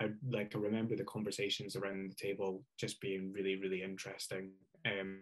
I 0.00 0.10
like 0.28 0.54
I 0.54 0.58
remember 0.58 0.96
the 0.96 1.04
conversations 1.04 1.76
around 1.76 2.10
the 2.10 2.14
table 2.14 2.62
just 2.78 3.00
being 3.00 3.32
really 3.32 3.56
really 3.56 3.82
interesting 3.82 4.50
um 4.86 5.20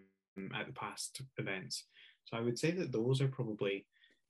at 0.55 0.67
the 0.67 0.73
past 0.73 1.21
events. 1.37 1.85
So 2.25 2.37
I 2.37 2.41
would 2.41 2.59
say 2.59 2.71
that 2.71 2.91
those 2.91 3.21
are 3.21 3.27
probably 3.27 3.85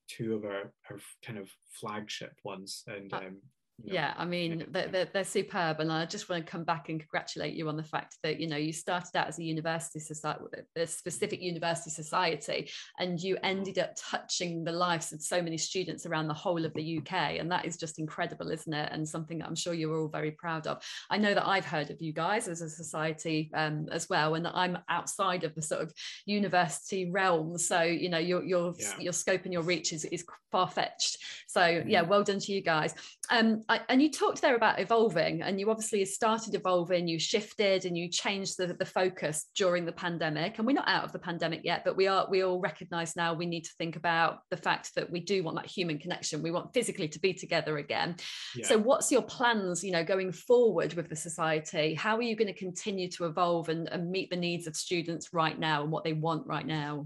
two 0.07 0.33
of 0.33 0.43
our, 0.43 0.73
our 0.89 0.97
kind 1.23 1.37
of 1.37 1.49
flagship 1.71 2.33
ones 2.43 2.83
and 2.87 3.13
uh, 3.13 3.17
um, 3.17 3.37
yeah. 3.83 4.13
I 4.17 4.25
mean 4.25 4.65
they're, 4.69 5.05
they're, 5.05 5.23
superb 5.23 5.79
and 5.79 5.91
i 5.91 6.05
just 6.05 6.27
want 6.29 6.43
to 6.43 6.51
come 6.51 6.63
back 6.63 6.89
and 6.89 6.99
congratulate 6.99 7.53
you 7.53 7.67
on 7.69 7.77
the 7.77 7.83
fact 7.83 8.17
that 8.23 8.39
you 8.39 8.47
know 8.47 8.57
you 8.57 8.73
started 8.73 9.15
out 9.15 9.27
as 9.27 9.37
a 9.37 9.43
university 9.43 9.99
society 9.99 10.43
a 10.75 10.87
specific 10.87 11.41
university 11.41 11.91
society 11.91 12.71
and 12.97 13.19
you 13.21 13.37
ended 13.43 13.77
up 13.77 13.91
touching 13.95 14.63
the 14.63 14.71
lives 14.71 15.11
of 15.13 15.21
so 15.21 15.41
many 15.41 15.57
students 15.57 16.05
around 16.05 16.27
the 16.27 16.33
whole 16.33 16.65
of 16.65 16.73
the 16.73 16.97
uk 16.97 17.11
and 17.11 17.51
that 17.51 17.65
is 17.65 17.77
just 17.77 17.99
incredible 17.99 18.49
isn't 18.49 18.73
it? 18.73 18.89
And 18.91 19.07
something 19.07 19.37
that 19.39 19.47
i'm 19.47 19.55
sure 19.55 19.73
you're 19.73 19.95
all 19.95 20.07
very 20.07 20.31
proud 20.31 20.65
of. 20.65 20.81
I 21.09 21.17
know 21.17 21.33
that 21.33 21.47
i've 21.47 21.65
heard 21.65 21.91
of 21.91 22.01
you 22.01 22.13
guys 22.13 22.47
as 22.47 22.61
a 22.61 22.69
society 22.69 23.51
um, 23.53 23.87
as 23.91 24.09
well 24.09 24.35
and 24.35 24.45
that 24.45 24.55
i'm 24.55 24.77
outside 24.89 25.43
of 25.43 25.53
the 25.53 25.61
sort 25.61 25.81
of 25.81 25.93
university 26.25 27.11
realm 27.11 27.57
so 27.57 27.81
you 27.81 28.09
know 28.09 28.17
your 28.17 28.43
your 28.43 28.73
yeah. 28.79 28.93
your 28.99 29.13
scope 29.13 29.43
and 29.43 29.53
your 29.53 29.63
reach 29.63 29.93
is, 29.93 30.05
is 30.05 30.25
far-fetched. 30.51 31.17
So 31.47 31.65
yeah 31.65 32.01
mm-hmm. 32.01 32.09
well 32.09 32.23
done 32.23 32.39
to 32.39 32.51
you 32.51 32.61
guys. 32.61 32.93
Um, 33.29 33.63
I, 33.69 33.81
and 33.87 34.01
you 34.01 34.11
talked 34.11 34.41
there 34.41 34.55
about 34.55 34.79
evolving, 34.79 35.43
and 35.43 35.59
you 35.59 35.69
obviously 35.69 36.03
started 36.03 36.55
evolving, 36.55 37.07
you 37.07 37.19
shifted 37.19 37.85
and 37.85 37.95
you 37.95 38.09
changed 38.09 38.57
the, 38.57 38.73
the 38.73 38.85
focus 38.85 39.45
during 39.55 39.85
the 39.85 39.91
pandemic. 39.91 40.57
And 40.57 40.65
we're 40.65 40.73
not 40.73 40.87
out 40.87 41.03
of 41.03 41.11
the 41.11 41.19
pandemic 41.19 41.61
yet, 41.63 41.83
but 41.85 41.95
we 41.95 42.07
are 42.07 42.27
we 42.31 42.43
all 42.43 42.59
recognize 42.59 43.15
now 43.15 43.35
we 43.35 43.45
need 43.45 43.65
to 43.65 43.73
think 43.77 43.95
about 43.95 44.39
the 44.49 44.57
fact 44.57 44.95
that 44.95 45.11
we 45.11 45.19
do 45.19 45.43
want 45.43 45.55
that 45.57 45.67
human 45.67 45.99
connection. 45.99 46.41
We 46.41 46.49
want 46.49 46.73
physically 46.73 47.07
to 47.09 47.19
be 47.19 47.31
together 47.31 47.77
again. 47.77 48.15
Yeah. 48.55 48.65
So 48.65 48.79
what's 48.79 49.11
your 49.11 49.21
plans, 49.21 49.83
you 49.83 49.91
know, 49.91 50.03
going 50.03 50.31
forward 50.31 50.95
with 50.95 51.07
the 51.07 51.15
society? 51.15 51.93
How 51.93 52.17
are 52.17 52.23
you 52.23 52.35
going 52.35 52.51
to 52.51 52.59
continue 52.59 53.07
to 53.11 53.25
evolve 53.25 53.69
and, 53.69 53.87
and 53.89 54.09
meet 54.09 54.31
the 54.31 54.35
needs 54.35 54.65
of 54.65 54.75
students 54.75 55.31
right 55.31 55.57
now 55.57 55.83
and 55.83 55.91
what 55.91 56.03
they 56.03 56.13
want 56.13 56.47
right 56.47 56.65
now? 56.65 57.05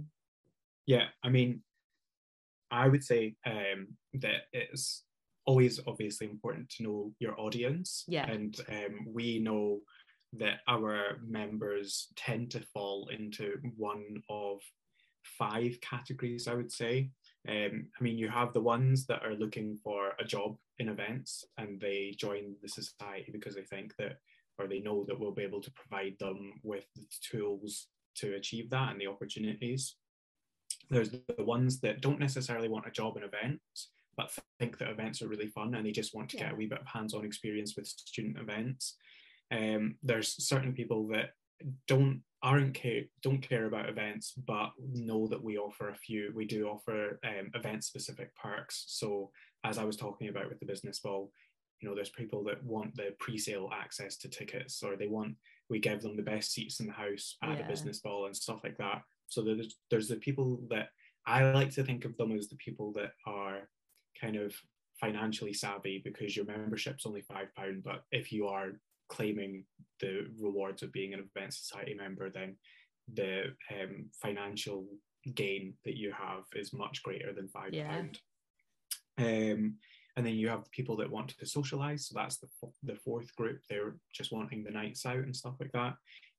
Yeah, 0.86 1.08
I 1.21 1.28
mean, 1.30 1.62
I 2.71 2.88
would 2.88 3.04
say 3.04 3.36
um, 3.45 3.89
that 4.13 4.43
it's 4.54 5.04
always 5.46 5.80
obviously 5.88 6.28
important 6.28 6.70
to 6.70 6.84
know 6.84 7.12
your 7.20 7.40
audience. 7.40 8.04
Yeah. 8.08 8.30
And 8.30 8.56
um, 8.70 9.08
we 9.08 9.40
know 9.40 9.80
that 10.34 10.60
our 10.68 11.20
members 11.26 12.08
tend 12.16 12.52
to 12.52 12.62
fall 12.74 13.10
into 13.10 13.58
one 13.78 14.22
of 14.30 14.60
five 15.24 15.80
categories, 15.82 16.48
I 16.48 16.54
would 16.56 16.72
say. 16.72 17.10
Um, 17.48 17.88
I 18.00 18.04
mean, 18.04 18.18
you 18.18 18.30
have 18.30 18.54
the 18.54 18.62
ones 18.62 19.06
that 19.08 19.24
are 19.24 19.36
looking 19.36 19.78
for 19.84 20.14
a 20.20 20.24
job 20.24 20.58
in 20.80 20.90
events 20.90 21.46
and 21.58 21.80
they 21.80 22.16
join 22.18 22.56
the 22.62 22.70
society 22.70 23.32
because 23.32 23.56
they 23.56 23.64
think 23.64 23.96
that, 23.98 24.18
or 24.58 24.68
they 24.68 24.80
know 24.80 25.06
that 25.08 25.20
we'll 25.20 25.32
be 25.32 25.44
able 25.44 25.62
to 25.62 25.72
provide 25.72 26.16
them 26.20 26.54
with 26.64 26.86
the 26.96 27.06
tools 27.22 27.88
to 28.16 28.36
achieve 28.36 28.70
that 28.70 28.92
and 28.92 29.02
the 29.02 29.08
opportunities. 29.08 29.96
There's 30.90 31.12
the 31.12 31.44
ones 31.44 31.80
that 31.82 32.02
don't 32.02 32.20
necessarily 32.20 32.70
want 32.70 32.88
a 32.88 32.92
job 32.92 33.18
in 33.18 33.24
events, 33.24 33.90
but 34.17 34.32
think 34.60 34.78
that 34.78 34.89
events 34.89 35.21
are 35.21 35.28
really 35.28 35.47
fun 35.47 35.73
and 35.76 35.86
they 35.86 35.91
just 35.91 36.15
want 36.15 36.30
to 36.30 36.38
yeah. 36.38 36.43
get 36.43 36.54
a 36.54 36.56
wee 36.56 36.67
bit 36.67 36.82
of 36.82 36.88
hands-on 36.88 37.26
experience 37.26 37.76
with 37.76 37.88
student 37.88 38.38
events. 38.38 38.95
Um, 39.52 39.95
there's 40.04 40.47
certain 40.47 40.73
people 40.73 41.08
that 41.10 41.32
don't 41.88 42.21
aren't 42.41 42.73
care 42.73 43.04
don't 43.21 43.41
care 43.41 43.65
about 43.65 43.89
events 43.89 44.34
but 44.45 44.71
know 44.93 45.28
that 45.28 45.41
we 45.41 45.58
offer 45.58 45.89
a 45.89 45.95
few 45.95 46.32
we 46.36 46.45
do 46.45 46.67
offer 46.67 47.19
um, 47.26 47.49
event 47.54 47.84
specific 47.84 48.36
perks 48.36 48.84
so 48.88 49.32
as 49.63 49.78
i 49.78 49.84
was 49.84 49.95
talking 49.95 50.28
about 50.28 50.49
with 50.49 50.60
the 50.60 50.65
business 50.65 50.99
ball 50.99 51.32
you 51.80 51.88
know 51.88 51.95
there's 51.95 52.10
people 52.10 52.43
that 52.43 52.62
want 52.63 52.93
the 52.95 53.13
pre-sale 53.19 53.69
access 53.73 54.17
to 54.17 54.28
tickets 54.28 54.84
or 54.84 54.95
they 54.95 55.08
want 55.08 55.36
we 55.69 55.80
give 55.80 56.02
them 56.02 56.17
the 56.17 56.23
best 56.23 56.52
seats 56.52 56.80
in 56.82 56.88
the 56.88 56.93
house 56.93 57.38
at 57.43 57.58
yeah. 57.58 57.65
a 57.65 57.67
business 57.67 57.99
ball 57.99 58.26
and 58.26 58.36
stuff 58.36 58.60
like 58.63 58.78
that 58.78 59.02
so 59.28 59.41
there's 59.41 59.78
there's 59.89 60.10
the 60.10 60.17
people 60.17 60.60
that 60.69 60.89
i 61.26 61.49
like 61.52 61.71
to 61.71 61.84
think 61.84 62.04
of 62.04 62.15
them 62.17 62.38
as 62.38 62.49
the 62.49 62.58
people 62.58 62.91
that 62.91 63.12
are 63.26 63.69
kind 64.24 64.38
of 64.38 64.54
financially 65.00 65.54
savvy 65.54 66.02
because 66.04 66.36
your 66.36 66.46
membership's 66.46 67.06
only 67.06 67.22
five 67.22 67.54
pound 67.56 67.84
but 67.84 68.04
if 68.12 68.32
you 68.32 68.48
are 68.48 68.80
claiming 69.10 69.66
the 70.00 70.28
rewards 70.40 70.82
of 70.82 70.94
being 70.94 71.14
an 71.14 71.28
event 71.36 71.54
society 71.54 71.94
member 71.94 72.30
then 72.30 72.56
the 73.14 73.44
um, 73.72 74.06
financial 74.22 74.86
gain 75.36 75.74
that 75.84 75.98
you 75.98 76.12
have 76.12 76.44
is 76.56 76.74
much 76.74 77.04
greater 77.04 77.34
than 77.34 77.48
five 77.50 77.74
pound. 77.74 78.20
yeah. 79.18 79.26
um, 79.26 79.76
and 80.16 80.26
then 80.26 80.36
you 80.36 80.48
have 80.48 80.72
people 80.72 80.96
that 80.96 81.10
want 81.10 81.30
to 81.38 81.46
socialize 81.46 82.08
so 82.08 82.14
that's 82.16 82.38
the, 82.38 82.48
the 82.84 82.96
fourth 82.96 83.36
group 83.36 83.60
they're 83.70 83.96
just 84.14 84.32
wanting 84.32 84.64
the 84.64 84.72
nights 84.72 85.06
out 85.06 85.18
and 85.18 85.36
stuff 85.36 85.56
like 85.60 85.72
that 85.74 85.96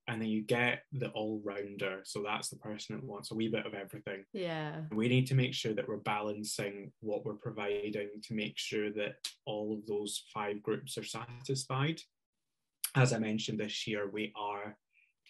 and 0.07 0.21
then 0.21 0.29
you 0.29 0.43
get 0.43 0.83
the 0.93 1.09
all-rounder. 1.09 2.01
So 2.05 2.23
that's 2.23 2.49
the 2.49 2.57
person 2.57 2.97
that 2.97 3.05
wants 3.05 3.31
a 3.31 3.35
wee 3.35 3.49
bit 3.49 3.67
of 3.67 3.75
everything. 3.75 4.25
Yeah. 4.33 4.83
We 4.93 5.09
need 5.09 5.27
to 5.29 5.35
make 5.35 5.55
sure 5.55 5.73
that 5.73 5.89
we're 5.89 5.97
balancing 5.97 6.93
what 7.01 7.25
we're 7.25 7.35
providing 7.35 8.09
to 8.23 8.35
make 8.35 8.59
sure 8.59 8.91
that 8.93 9.15
all 9.47 9.73
of 9.73 9.87
those 9.87 10.25
five 10.33 10.63
groups 10.63 10.99
are 10.99 11.05
satisfied. 11.05 12.01
As 12.97 13.13
i 13.13 13.19
mentioned 13.19 13.59
this 13.59 13.87
year 13.87 14.09
we 14.09 14.33
are 14.37 14.77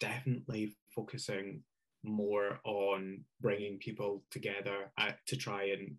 definitely 0.01 0.77
focusing 0.95 1.63
more 2.03 2.59
on 2.65 3.25
bringing 3.41 3.79
people 3.79 4.25
together 4.31 4.91
uh, 4.99 5.13
to 5.27 5.37
try 5.37 5.65
and 5.71 5.97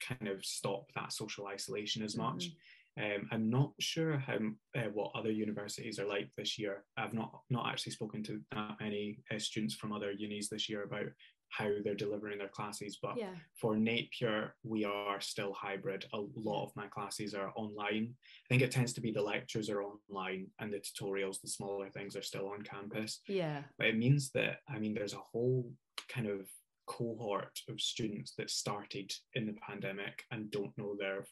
kind 0.00 0.28
of 0.28 0.44
stop 0.44 0.90
that 0.94 1.12
social 1.12 1.46
isolation 1.46 2.02
as 2.02 2.16
much. 2.16 2.46
Mm-hmm. 2.46 2.56
Um, 2.98 3.28
I'm 3.30 3.48
not 3.48 3.72
sure 3.78 4.18
how 4.18 4.38
uh, 4.76 4.88
what 4.92 5.12
other 5.14 5.30
universities 5.30 5.98
are 5.98 6.06
like 6.06 6.30
this 6.36 6.58
year. 6.58 6.84
I've 6.96 7.14
not 7.14 7.42
not 7.48 7.68
actually 7.68 7.92
spoken 7.92 8.22
to 8.24 8.40
that 8.52 8.76
many 8.80 9.20
uh, 9.32 9.38
students 9.38 9.74
from 9.74 9.92
other 9.92 10.10
unis 10.10 10.48
this 10.48 10.68
year 10.68 10.82
about 10.82 11.06
how 11.50 11.70
they're 11.82 11.94
delivering 11.94 12.38
their 12.38 12.48
classes. 12.48 12.98
But 13.00 13.16
yeah. 13.16 13.34
for 13.60 13.76
Napier, 13.76 14.54
we 14.62 14.84
are 14.84 15.20
still 15.20 15.52
hybrid. 15.52 16.04
A 16.12 16.20
lot 16.34 16.66
of 16.66 16.76
my 16.76 16.86
classes 16.88 17.34
are 17.34 17.52
online. 17.56 18.14
I 18.14 18.46
think 18.48 18.62
it 18.62 18.70
tends 18.70 18.92
to 18.94 19.00
be 19.00 19.12
the 19.12 19.22
lectures 19.22 19.70
are 19.70 19.82
online 19.82 20.48
and 20.58 20.72
the 20.72 20.80
tutorials, 20.80 21.40
the 21.40 21.48
smaller 21.48 21.88
things 21.90 22.16
are 22.16 22.22
still 22.22 22.48
on 22.48 22.62
campus. 22.62 23.20
Yeah. 23.26 23.62
But 23.78 23.88
it 23.88 23.96
means 23.96 24.30
that 24.32 24.58
I 24.68 24.78
mean 24.78 24.94
there's 24.94 25.14
a 25.14 25.22
whole 25.32 25.72
kind 26.08 26.26
of 26.26 26.48
cohort 26.86 27.60
of 27.68 27.80
students 27.80 28.32
that 28.38 28.50
started 28.50 29.12
in 29.34 29.46
the 29.46 29.54
pandemic 29.66 30.24
and 30.30 30.50
don't 30.50 30.76
know 30.76 30.96
their 30.98 31.24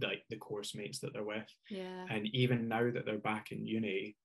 like 0.00 0.22
the 0.28 0.36
course 0.36 0.74
mates 0.74 1.00
that 1.00 1.12
they're 1.12 1.24
with. 1.24 1.48
Yeah. 1.70 2.06
And 2.10 2.26
even 2.34 2.68
now 2.68 2.90
that 2.90 3.04
they're 3.04 3.18
back 3.18 3.52
in 3.52 3.66
uni, 3.66 4.16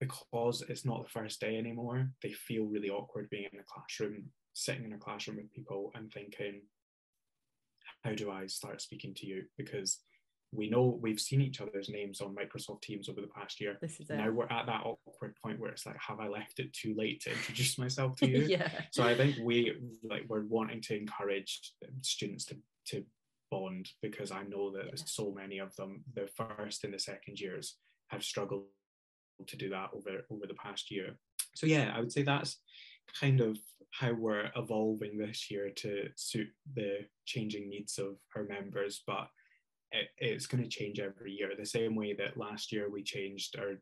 because 0.00 0.62
it's 0.68 0.84
not 0.84 1.02
the 1.02 1.10
first 1.10 1.40
day 1.40 1.56
anymore, 1.56 2.10
they 2.22 2.32
feel 2.32 2.64
really 2.64 2.90
awkward 2.90 3.28
being 3.30 3.48
in 3.52 3.58
a 3.58 3.64
classroom, 3.64 4.24
sitting 4.54 4.84
in 4.84 4.92
a 4.92 4.98
classroom 4.98 5.38
with 5.38 5.52
people 5.52 5.92
and 5.94 6.12
thinking, 6.12 6.62
how 8.04 8.14
do 8.14 8.30
I 8.30 8.46
start 8.46 8.80
speaking 8.80 9.14
to 9.14 9.26
you? 9.26 9.44
Because 9.56 10.00
we 10.52 10.70
know 10.70 10.98
we've 11.02 11.20
seen 11.20 11.40
each 11.40 11.60
other's 11.60 11.88
names 11.88 12.20
on 12.20 12.34
Microsoft 12.34 12.82
Teams 12.82 13.08
over 13.08 13.20
the 13.20 13.26
past 13.28 13.60
year. 13.60 13.76
This 13.82 14.00
is 14.00 14.08
now 14.08 14.30
we're 14.30 14.44
at 14.44 14.66
that 14.66 14.82
awkward 14.84 15.34
point 15.42 15.60
where 15.60 15.70
it's 15.70 15.84
like, 15.84 15.96
have 15.98 16.20
I 16.20 16.28
left 16.28 16.58
it 16.58 16.72
too 16.72 16.94
late 16.96 17.20
to 17.22 17.30
introduce 17.30 17.78
myself 17.78 18.16
to 18.18 18.28
you? 18.30 18.44
yeah. 18.44 18.70
So 18.92 19.02
I 19.02 19.14
think 19.14 19.36
we 19.42 19.74
like 20.02 20.24
we're 20.28 20.46
wanting 20.46 20.80
to 20.82 20.96
encourage 20.96 21.72
students 22.02 22.46
to 22.46 22.56
to 22.88 23.04
bond 23.50 23.88
because 24.02 24.30
I 24.30 24.42
know 24.42 24.70
that 24.72 24.86
yeah. 24.86 25.02
so 25.04 25.32
many 25.32 25.58
of 25.58 25.74
them, 25.76 26.04
the 26.14 26.28
first 26.36 26.84
and 26.84 26.94
the 26.94 26.98
second 26.98 27.40
years, 27.40 27.76
have 28.08 28.22
struggled 28.22 28.64
to 29.46 29.56
do 29.56 29.68
that 29.70 29.90
over 29.94 30.24
over 30.30 30.46
the 30.46 30.54
past 30.54 30.90
year. 30.90 31.16
So 31.54 31.66
yeah, 31.66 31.92
I 31.94 32.00
would 32.00 32.12
say 32.12 32.22
that's 32.22 32.58
kind 33.20 33.40
of 33.40 33.58
how 33.92 34.12
we're 34.12 34.50
evolving 34.56 35.18
this 35.18 35.50
year 35.50 35.70
to 35.76 36.08
suit 36.16 36.48
the 36.74 37.06
changing 37.24 37.68
needs 37.68 37.98
of 37.98 38.16
our 38.36 38.44
members, 38.44 39.02
but 39.06 39.28
it, 39.92 40.08
it's 40.18 40.46
going 40.46 40.62
to 40.62 40.68
change 40.68 41.00
every 41.00 41.32
year. 41.32 41.50
The 41.56 41.64
same 41.64 41.94
way 41.94 42.14
that 42.14 42.36
last 42.36 42.72
year 42.72 42.90
we 42.90 43.02
changed 43.02 43.56
our 43.58 43.78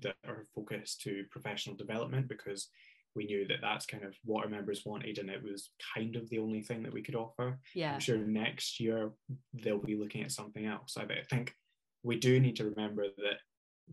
the, 0.00 0.12
our 0.28 0.46
focus 0.54 0.96
to 0.96 1.24
professional 1.30 1.74
development 1.76 2.28
because 2.28 2.68
we 3.14 3.26
knew 3.26 3.46
that 3.48 3.58
that's 3.60 3.86
kind 3.86 4.04
of 4.04 4.14
what 4.24 4.44
our 4.44 4.50
members 4.50 4.82
wanted 4.84 5.18
and 5.18 5.28
it 5.28 5.42
was 5.42 5.70
kind 5.94 6.16
of 6.16 6.28
the 6.30 6.38
only 6.38 6.62
thing 6.62 6.82
that 6.82 6.92
we 6.92 7.02
could 7.02 7.14
offer. 7.14 7.58
Yeah. 7.74 7.94
I'm 7.94 8.00
sure 8.00 8.18
next 8.18 8.80
year 8.80 9.12
they'll 9.52 9.78
be 9.78 9.96
looking 9.96 10.22
at 10.22 10.32
something 10.32 10.66
else. 10.66 10.96
I 10.96 11.06
think 11.28 11.54
we 12.02 12.16
do 12.18 12.40
need 12.40 12.56
to 12.56 12.70
remember 12.70 13.06
that 13.16 13.38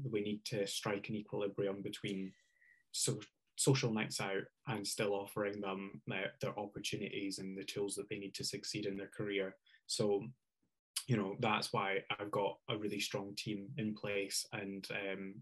we 0.10 0.22
need 0.22 0.46
to 0.46 0.66
strike 0.68 1.10
an 1.10 1.16
equilibrium 1.16 1.82
between 1.82 2.32
so, 2.92 3.20
social 3.56 3.92
nights 3.92 4.22
out 4.22 4.44
and 4.68 4.88
still 4.88 5.14
offering 5.14 5.60
them 5.60 6.02
their, 6.08 6.32
their 6.42 6.58
opportunities 6.58 7.40
and 7.40 7.58
the 7.58 7.64
tools 7.64 7.96
that 7.96 8.08
they 8.10 8.18
need 8.18 8.34
to 8.36 8.44
succeed 8.44 8.86
in 8.86 8.96
their 8.96 9.12
career. 9.16 9.56
So, 9.88 10.24
you 11.08 11.18
know, 11.18 11.36
that's 11.40 11.74
why 11.74 12.00
I've 12.20 12.32
got 12.32 12.58
a 12.70 12.78
really 12.78 13.00
strong 13.00 13.34
team 13.36 13.68
in 13.78 13.96
place 13.96 14.46
and 14.54 14.88
um, 14.92 15.36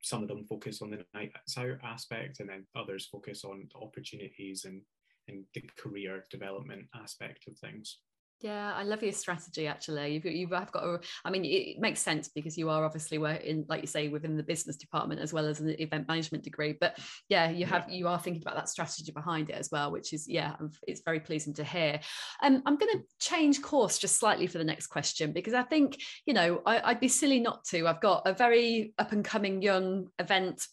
some 0.00 0.22
of 0.22 0.28
them 0.28 0.44
focus 0.44 0.82
on 0.82 0.90
the 0.90 1.04
nights 1.14 1.56
out 1.58 1.78
aspect 1.84 2.40
and 2.40 2.48
then 2.48 2.64
others 2.74 3.06
focus 3.06 3.44
on 3.44 3.68
the 3.72 3.78
opportunities 3.80 4.64
and, 4.64 4.82
and 5.28 5.44
the 5.54 5.62
career 5.76 6.24
development 6.30 6.86
aspect 6.94 7.46
of 7.48 7.56
things. 7.58 7.98
Yeah, 8.42 8.74
I 8.74 8.82
love 8.82 9.04
your 9.04 9.12
strategy. 9.12 9.68
Actually, 9.68 10.14
you've 10.14 10.24
you've 10.24 10.50
got. 10.50 10.82
A, 10.82 11.00
I 11.24 11.30
mean, 11.30 11.44
it 11.44 11.78
makes 11.78 12.00
sense 12.00 12.28
because 12.28 12.58
you 12.58 12.70
are 12.70 12.84
obviously 12.84 13.16
in, 13.16 13.64
like 13.68 13.82
you 13.82 13.86
say, 13.86 14.08
within 14.08 14.36
the 14.36 14.42
business 14.42 14.74
department 14.76 15.20
as 15.20 15.32
well 15.32 15.46
as 15.46 15.60
an 15.60 15.68
event 15.80 16.08
management 16.08 16.42
degree. 16.42 16.76
But 16.78 16.98
yeah, 17.28 17.50
you 17.50 17.66
have 17.66 17.88
you 17.88 18.08
are 18.08 18.18
thinking 18.18 18.42
about 18.42 18.56
that 18.56 18.68
strategy 18.68 19.12
behind 19.12 19.48
it 19.48 19.54
as 19.54 19.70
well, 19.70 19.92
which 19.92 20.12
is 20.12 20.26
yeah, 20.28 20.56
it's 20.88 21.02
very 21.04 21.20
pleasing 21.20 21.54
to 21.54 21.64
hear. 21.64 22.00
Um, 22.42 22.64
I'm 22.66 22.76
going 22.76 22.98
to 22.98 23.04
change 23.20 23.62
course 23.62 23.96
just 23.96 24.18
slightly 24.18 24.48
for 24.48 24.58
the 24.58 24.64
next 24.64 24.88
question 24.88 25.32
because 25.32 25.54
I 25.54 25.62
think 25.62 25.98
you 26.26 26.34
know 26.34 26.62
I, 26.66 26.80
I'd 26.80 27.00
be 27.00 27.08
silly 27.08 27.38
not 27.38 27.64
to. 27.66 27.86
I've 27.86 28.00
got 28.00 28.22
a 28.26 28.34
very 28.34 28.92
up 28.98 29.12
and 29.12 29.24
coming 29.24 29.62
young 29.62 30.08
event 30.18 30.66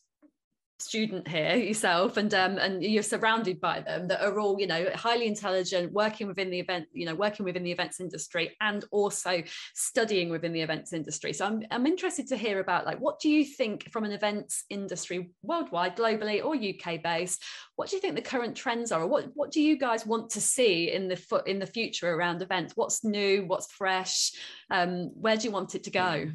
student 0.82 1.28
here 1.28 1.56
yourself 1.56 2.18
and 2.18 2.34
um, 2.34 2.58
and 2.58 2.84
you're 2.84 3.04
surrounded 3.04 3.60
by 3.60 3.82
them 3.82 4.08
that 4.08 4.22
are 4.22 4.40
all 4.40 4.60
you 4.60 4.68
know 4.68 4.90
highly 4.96 5.28
intelligent 5.28 5.92
working 5.92 6.28
within 6.28 6.50
the 6.50 6.60
event 6.60 6.88
you 6.94 7.06
know 7.06 7.16
working 7.16 7.46
within 7.46 7.64
the 7.64 7.72
events 7.72 8.00
industry 8.00 8.56
and 8.62 8.86
also 8.92 9.44
studying 9.74 10.30
within 10.30 10.54
the 10.54 10.62
events 10.62 10.94
industry. 10.94 11.34
So 11.34 11.46
I'm, 11.46 11.64
I'm 11.72 11.86
interested 11.86 12.28
to 12.28 12.38
hear 12.38 12.60
about 12.60 12.86
like 12.86 13.00
what 13.00 13.20
do 13.20 13.30
you 13.30 13.46
think 13.46 13.92
from 13.92 14.04
an 14.04 14.12
events 14.12 14.64
industry 14.70 15.32
worldwide 15.44 15.98
globally 15.98 16.44
or 16.44 16.56
UK 16.56 17.02
based 17.02 17.44
what 17.76 17.90
do 17.90 17.96
you 17.96 18.02
think 18.02 18.16
the 18.16 18.22
current 18.22 18.56
trends 18.56 18.92
are 18.92 19.02
or 19.02 19.08
what 19.08 19.28
what 19.36 19.52
do 19.52 19.62
you 19.62 19.78
guys 19.78 20.06
want 20.06 20.30
to 20.32 20.42
see 20.42 20.92
in 20.92 21.08
the 21.08 21.16
foot 21.16 21.48
in 21.48 21.60
the 21.60 21.66
future 21.66 22.14
around 22.14 22.42
events? 22.42 22.74
What's 22.76 23.04
new? 23.04 23.46
What's 23.46 23.72
fresh? 23.72 24.34
Um, 24.70 25.12
where 25.16 25.38
do 25.38 25.46
you 25.46 25.52
want 25.52 25.76
it 25.76 25.84
to 25.86 25.92
go? 25.92 26.32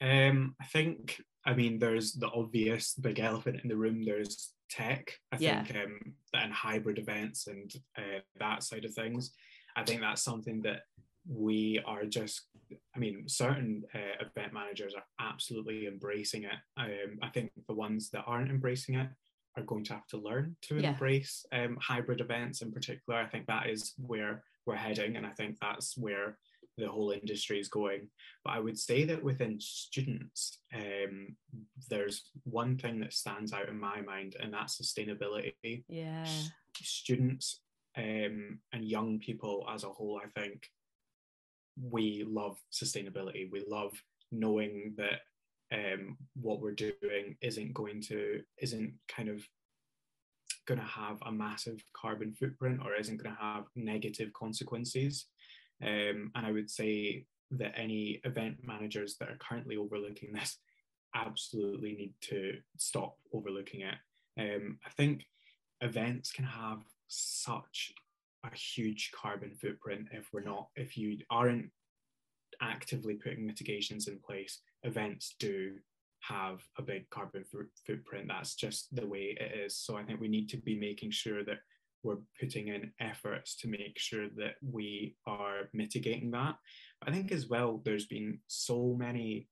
Um, 0.00 0.54
I 0.60 0.64
think 0.66 1.20
I 1.44 1.54
mean, 1.54 1.78
there's 1.78 2.12
the 2.12 2.30
obvious 2.30 2.94
big 2.94 3.18
elephant 3.18 3.60
in 3.62 3.68
the 3.68 3.76
room. 3.76 4.04
There's 4.04 4.52
tech, 4.70 5.18
I 5.32 5.36
yeah. 5.38 5.64
think, 5.64 5.84
um, 5.84 6.14
and 6.34 6.52
hybrid 6.52 6.98
events 6.98 7.46
and 7.46 7.72
uh, 7.96 8.20
that 8.38 8.62
side 8.62 8.84
of 8.84 8.94
things. 8.94 9.32
I 9.76 9.84
think 9.84 10.00
that's 10.00 10.22
something 10.22 10.62
that 10.62 10.82
we 11.28 11.80
are 11.86 12.04
just, 12.04 12.42
I 12.94 12.98
mean, 12.98 13.28
certain 13.28 13.84
uh, 13.94 14.24
event 14.24 14.52
managers 14.52 14.94
are 14.94 15.04
absolutely 15.20 15.86
embracing 15.86 16.44
it. 16.44 16.58
Um, 16.76 17.18
I 17.22 17.28
think 17.28 17.50
the 17.66 17.74
ones 17.74 18.10
that 18.10 18.24
aren't 18.26 18.50
embracing 18.50 18.96
it 18.96 19.08
are 19.56 19.62
going 19.62 19.84
to 19.84 19.94
have 19.94 20.06
to 20.08 20.16
learn 20.16 20.56
to 20.62 20.78
yeah. 20.78 20.90
embrace 20.90 21.44
um, 21.52 21.76
hybrid 21.80 22.20
events 22.20 22.62
in 22.62 22.72
particular. 22.72 23.18
I 23.18 23.26
think 23.26 23.46
that 23.46 23.68
is 23.68 23.94
where 23.98 24.42
we're 24.66 24.76
heading, 24.76 25.16
and 25.16 25.26
I 25.26 25.30
think 25.30 25.58
that's 25.60 25.96
where 25.96 26.38
the 26.78 26.88
whole 26.88 27.10
industry 27.10 27.60
is 27.60 27.68
going. 27.68 28.08
But 28.44 28.54
I 28.54 28.60
would 28.60 28.78
say 28.78 29.04
that 29.04 29.22
within 29.22 29.58
students, 29.60 30.58
um, 30.74 31.36
there's 31.88 32.30
one 32.44 32.76
thing 32.78 33.00
that 33.00 33.12
stands 33.12 33.52
out 33.52 33.68
in 33.68 33.78
my 33.78 34.00
mind, 34.00 34.36
and 34.40 34.52
that's 34.52 34.80
sustainability. 34.80 35.84
Yeah. 35.88 36.26
Students 36.74 37.60
um, 37.96 38.58
and 38.72 38.84
young 38.84 39.18
people 39.18 39.66
as 39.72 39.84
a 39.84 39.88
whole, 39.88 40.20
I 40.22 40.40
think, 40.40 40.66
we 41.80 42.24
love 42.28 42.58
sustainability. 42.72 43.50
We 43.50 43.64
love 43.66 43.92
knowing 44.30 44.94
that 44.96 45.20
um, 45.72 46.16
what 46.34 46.60
we're 46.60 46.72
doing 46.72 47.36
isn't 47.40 47.74
going 47.74 48.02
to, 48.02 48.40
isn't 48.60 48.94
kind 49.08 49.28
of 49.28 49.42
going 50.66 50.80
to 50.80 50.86
have 50.86 51.18
a 51.22 51.32
massive 51.32 51.82
carbon 51.94 52.32
footprint 52.34 52.80
or 52.84 52.94
isn't 52.94 53.22
going 53.22 53.34
to 53.34 53.42
have 53.42 53.64
negative 53.74 54.32
consequences. 54.32 55.26
Um, 55.82 56.30
and 56.34 56.46
I 56.46 56.52
would 56.52 56.70
say 56.70 57.26
that 57.52 57.74
any 57.76 58.20
event 58.24 58.58
managers 58.62 59.16
that 59.18 59.28
are 59.28 59.38
currently 59.38 59.76
overlooking 59.76 60.32
this 60.32 60.58
absolutely 61.14 61.92
need 61.92 62.14
to 62.22 62.58
stop 62.78 63.16
overlooking 63.32 63.82
it. 63.82 63.96
Um, 64.38 64.78
I 64.86 64.90
think 64.90 65.26
events 65.80 66.32
can 66.32 66.44
have 66.44 66.82
such 67.08 67.92
a 68.44 68.56
huge 68.56 69.10
carbon 69.14 69.54
footprint 69.54 70.08
if 70.12 70.28
we're 70.32 70.42
not, 70.42 70.68
if 70.76 70.96
you 70.96 71.18
aren't 71.30 71.70
actively 72.60 73.14
putting 73.14 73.46
mitigations 73.46 74.08
in 74.08 74.18
place, 74.18 74.60
events 74.82 75.34
do 75.38 75.74
have 76.20 76.62
a 76.78 76.82
big 76.82 77.08
carbon 77.10 77.44
footprint. 77.84 78.28
That's 78.28 78.54
just 78.54 78.94
the 78.94 79.06
way 79.06 79.36
it 79.38 79.58
is. 79.58 79.76
So 79.76 79.96
I 79.96 80.04
think 80.04 80.20
we 80.20 80.28
need 80.28 80.48
to 80.50 80.56
be 80.56 80.78
making 80.78 81.10
sure 81.10 81.44
that 81.44 81.58
we're 82.02 82.18
putting 82.40 82.68
in 82.68 82.92
efforts 83.00 83.56
to 83.56 83.68
make 83.68 83.98
sure 83.98 84.28
that 84.36 84.54
we 84.60 85.16
are 85.26 85.68
mitigating 85.72 86.30
that. 86.32 86.56
I 87.06 87.10
think 87.10 87.32
as 87.32 87.48
well, 87.48 87.80
there's 87.84 88.06
been 88.06 88.38
so 88.46 88.96
many 88.98 89.48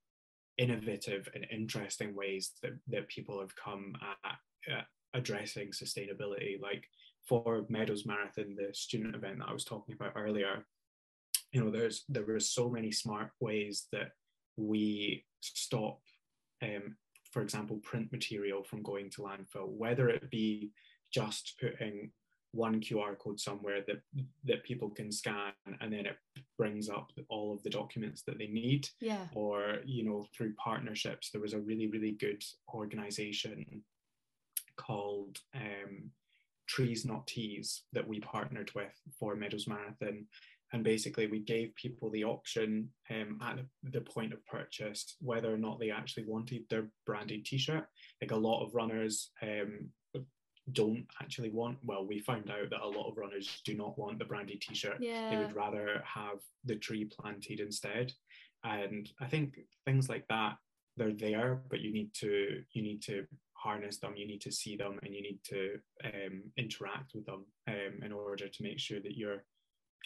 innovative 0.58 1.28
and 1.34 1.46
interesting 1.50 2.14
ways 2.14 2.52
that, 2.62 2.72
that 2.88 3.08
people 3.08 3.40
have 3.40 3.54
come 3.56 3.94
at, 4.24 4.36
at 4.72 4.86
addressing 5.14 5.68
sustainability. 5.70 6.60
Like 6.60 6.84
for 7.26 7.64
Meadows 7.68 8.04
Marathon, 8.06 8.56
the 8.56 8.74
student 8.74 9.14
event 9.14 9.38
that 9.38 9.48
I 9.48 9.52
was 9.52 9.64
talking 9.64 9.94
about 9.94 10.12
earlier, 10.16 10.66
you 11.52 11.64
know, 11.64 11.70
there's 11.70 12.04
there 12.08 12.24
were 12.24 12.40
so 12.40 12.68
many 12.68 12.92
smart 12.92 13.30
ways 13.40 13.86
that 13.92 14.10
we 14.56 15.24
stop, 15.40 16.00
um, 16.62 16.96
for 17.32 17.42
example, 17.42 17.78
print 17.78 18.12
material 18.12 18.62
from 18.62 18.82
going 18.82 19.10
to 19.10 19.22
landfill, 19.22 19.68
whether 19.68 20.08
it 20.08 20.30
be 20.30 20.70
just 21.12 21.54
putting 21.60 22.10
one 22.52 22.80
QR 22.80 23.16
code 23.18 23.38
somewhere 23.38 23.80
that 23.86 24.00
that 24.44 24.64
people 24.64 24.90
can 24.90 25.12
scan 25.12 25.52
and 25.80 25.92
then 25.92 26.06
it 26.06 26.16
brings 26.58 26.90
up 26.90 27.10
all 27.28 27.54
of 27.54 27.62
the 27.62 27.70
documents 27.70 28.22
that 28.22 28.38
they 28.38 28.46
need. 28.46 28.88
Yeah. 29.00 29.26
Or, 29.34 29.76
you 29.84 30.04
know, 30.04 30.26
through 30.36 30.54
partnerships. 30.54 31.30
There 31.30 31.40
was 31.40 31.54
a 31.54 31.58
really, 31.58 31.86
really 31.86 32.12
good 32.12 32.42
organization 32.74 33.82
called 34.76 35.38
um, 35.54 36.10
Trees 36.66 37.04
Not 37.04 37.26
Tees 37.26 37.84
that 37.92 38.06
we 38.06 38.20
partnered 38.20 38.70
with 38.74 38.92
for 39.18 39.36
Meadows 39.36 39.66
Marathon. 39.66 40.26
And 40.72 40.84
basically, 40.84 41.26
we 41.26 41.40
gave 41.40 41.74
people 41.74 42.10
the 42.10 42.24
option 42.24 42.90
um, 43.10 43.38
at 43.42 43.58
the 43.82 44.02
point 44.02 44.32
of 44.32 44.46
purchase 44.46 45.16
whether 45.20 45.52
or 45.52 45.58
not 45.58 45.80
they 45.80 45.90
actually 45.90 46.26
wanted 46.26 46.62
their 46.68 46.88
branded 47.06 47.44
t 47.44 47.58
shirt. 47.58 47.86
Like 48.20 48.30
a 48.30 48.36
lot 48.36 48.64
of 48.64 48.74
runners 48.74 49.30
um, 49.42 49.88
don't 50.72 51.06
actually 51.20 51.50
want 51.50 51.78
well 51.85 52.06
we 52.06 52.18
found 52.18 52.50
out 52.50 52.70
that 52.70 52.83
a 52.83 52.87
lot 52.87 53.09
of 53.09 53.16
runners 53.16 53.61
do 53.64 53.74
not 53.74 53.98
want 53.98 54.18
the 54.18 54.24
branded 54.24 54.61
t-shirt. 54.61 54.98
Yeah. 55.00 55.30
they 55.30 55.37
would 55.37 55.54
rather 55.54 56.02
have 56.04 56.40
the 56.64 56.76
tree 56.76 57.04
planted 57.04 57.61
instead. 57.61 58.12
And 58.64 59.11
i 59.20 59.26
think 59.26 59.61
things 59.85 60.09
like 60.09 60.26
that 60.28 60.56
they're 60.96 61.12
there 61.12 61.62
but 61.70 61.80
you 61.80 61.92
need 61.92 62.12
to 62.14 62.62
you 62.72 62.83
need 62.83 63.02
to 63.02 63.26
harness 63.61 63.98
them. 63.98 64.14
You 64.16 64.26
need 64.26 64.40
to 64.42 64.52
see 64.52 64.76
them 64.76 64.98
and 65.02 65.14
you 65.14 65.22
need 65.22 65.40
to 65.44 65.78
um, 66.04 66.42
interact 66.56 67.12
with 67.14 67.26
them 67.26 67.44
um, 67.68 68.02
in 68.02 68.12
order 68.12 68.48
to 68.48 68.62
make 68.62 68.78
sure 68.78 69.00
that 69.00 69.16
you're 69.16 69.44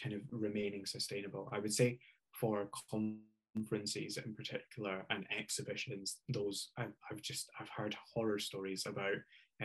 kind 0.03 0.14
of 0.14 0.22
remaining 0.31 0.85
sustainable. 0.87 1.48
I 1.53 1.61
would 1.61 1.72
say 1.72 1.98
for 2.33 2.68
conferences 2.90 4.18
in 4.24 4.35
particular 4.35 5.07
and 5.11 5.24
exhibitions 5.37 6.16
those 6.29 6.70
I've, 6.77 6.94
I've 7.11 7.22
just 7.22 7.48
i've 7.61 7.68
heard 7.68 7.96
horror 8.12 8.40
stories 8.40 8.85
about 8.87 9.14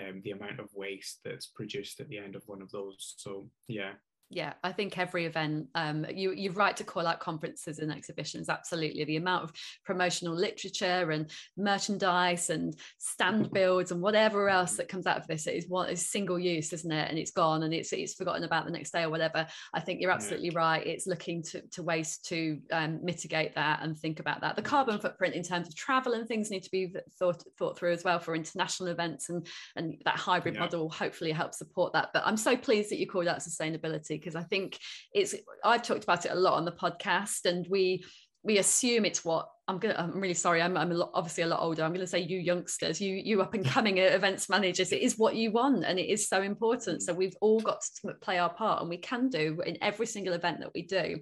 um, 0.08 0.22
the 0.24 0.32
amount 0.32 0.60
of 0.60 0.70
waste 0.74 1.20
that's 1.24 1.48
produced 1.48 2.00
at 2.00 2.08
the 2.10 2.18
end 2.18 2.36
of 2.36 2.44
one 2.46 2.62
of 2.62 2.72
those. 2.72 3.16
So 3.18 3.50
yeah, 3.68 3.94
yeah 4.30 4.54
i 4.64 4.72
think 4.72 4.98
every 4.98 5.26
event 5.26 5.68
um, 5.76 6.06
you, 6.14 6.32
you're 6.32 6.54
right 6.54 6.78
to 6.78 6.84
call 6.84 7.08
out 7.08 7.20
conferences 7.20 7.80
and 7.80 7.92
exhibitions 7.92 8.50
absolutely. 8.50 9.04
The 9.04 9.18
amount 9.18 9.44
of 9.44 9.54
promotional 9.86 10.36
literature 10.36 11.12
and 11.12 11.30
merchandise 11.58 12.50
and 12.50 12.76
stand 12.98 13.52
builds 13.54 13.92
and 13.92 14.02
whatever 14.02 14.50
else 14.50 14.78
that 14.78 14.90
comes 14.90 15.08
out 15.08 15.18
of 15.18 15.28
this 15.28 15.48
is 15.48 15.68
what 15.68 15.90
is 15.90 16.08
single 16.08 16.40
use 16.40 16.74
isn't 16.74 16.92
it? 16.92 17.10
And 17.10 17.18
it's 17.18 17.32
gone 17.32 17.64
and 17.64 17.74
it's 17.74 17.94
it's 17.94 18.16
forgotten 18.16 18.44
about 18.44 18.66
the 18.66 18.72
next 18.72 18.92
day 18.92 19.04
or 19.04 19.10
whatever. 19.10 19.48
I 19.74 19.80
think 19.80 20.02
you're 20.02 20.12
absolutely 20.12 20.50
yeah. 20.50 20.60
right. 20.60 20.86
It's 20.86 21.08
looking 21.08 21.44
to, 21.44 21.62
to 21.62 21.84
ways 21.84 22.18
to 22.26 22.60
um, 22.72 23.00
mitigate 23.04 23.56
that 23.56 23.82
and 23.82 23.98
think 23.98 24.20
about 24.20 24.42
that. 24.42 24.56
The 24.56 24.62
carbon 24.62 25.00
footprint 25.00 25.36
in 25.36 25.44
terms 25.44 25.68
of 25.68 25.76
travel 25.76 26.14
and 26.14 26.28
things 26.28 26.52
need 26.52 26.64
to 26.64 26.72
be 26.72 26.94
thought 27.18 27.44
thought 27.58 27.78
through 27.78 27.94
as 27.94 28.04
well 28.04 28.20
for 28.20 28.36
international 28.36 28.90
events 28.90 29.30
and 29.30 29.48
and 29.76 30.02
that 30.06 30.18
hybrid 30.18 30.56
yeah. 30.56 30.62
model 30.62 30.90
hopefully 30.90 31.32
helps 31.32 31.58
support 31.58 31.94
that. 31.94 32.10
But 32.14 32.24
i'm 32.26 32.38
so 32.38 32.56
pleased 32.56 32.92
that 32.92 33.00
you 33.00 33.08
called 33.08 33.28
out 33.28 33.40
sustainability 33.40 34.19
because 34.20 34.36
I 34.36 34.44
think 34.44 34.78
it's 35.14 35.36
I've 35.64 35.84
talked 35.84 36.04
about 36.04 36.26
it 36.26 36.32
a 36.32 36.36
lot 36.36 36.56
on 36.56 36.66
the 36.66 36.72
podcast 36.72 37.46
and 37.46 37.66
we 37.70 38.04
we 38.44 38.58
assume 38.58 39.06
it's 39.06 39.26
what 39.26 39.50
I'm 39.70 39.78
gonna 39.78 39.96
I'm 39.98 40.20
really 40.20 40.34
sorry 40.34 40.64
I'm, 40.64 40.76
I'm 40.76 40.92
a 40.92 40.96
lot, 40.96 41.12
obviously 41.14 41.44
a 41.44 41.48
lot 41.48 41.62
older 41.62 41.84
I'm 41.84 41.94
gonna 41.94 42.08
say 42.08 42.20
you 42.20 42.40
youngsters 42.40 43.00
you 43.00 43.14
you 43.16 43.42
up 43.42 43.54
and 43.54 43.64
coming 43.78 44.00
events 44.00 44.50
managers 44.50 44.92
it 44.92 45.02
is 45.02 45.18
what 45.18 45.36
you 45.36 45.52
want 45.52 45.86
and 45.86 46.00
it 46.00 46.10
is 46.10 46.28
so 46.28 46.42
important 46.42 47.04
so 47.04 47.14
we've 47.14 47.36
all 47.40 47.60
got 47.60 47.82
to 48.02 48.14
play 48.16 48.40
our 48.40 48.50
part 48.50 48.82
and 48.82 48.90
we 48.90 48.98
can 48.98 49.30
do 49.30 49.62
in 49.66 49.78
every 49.82 50.08
single 50.08 50.34
event 50.34 50.60
that 50.60 50.72
we 50.74 50.82
do 50.82 51.20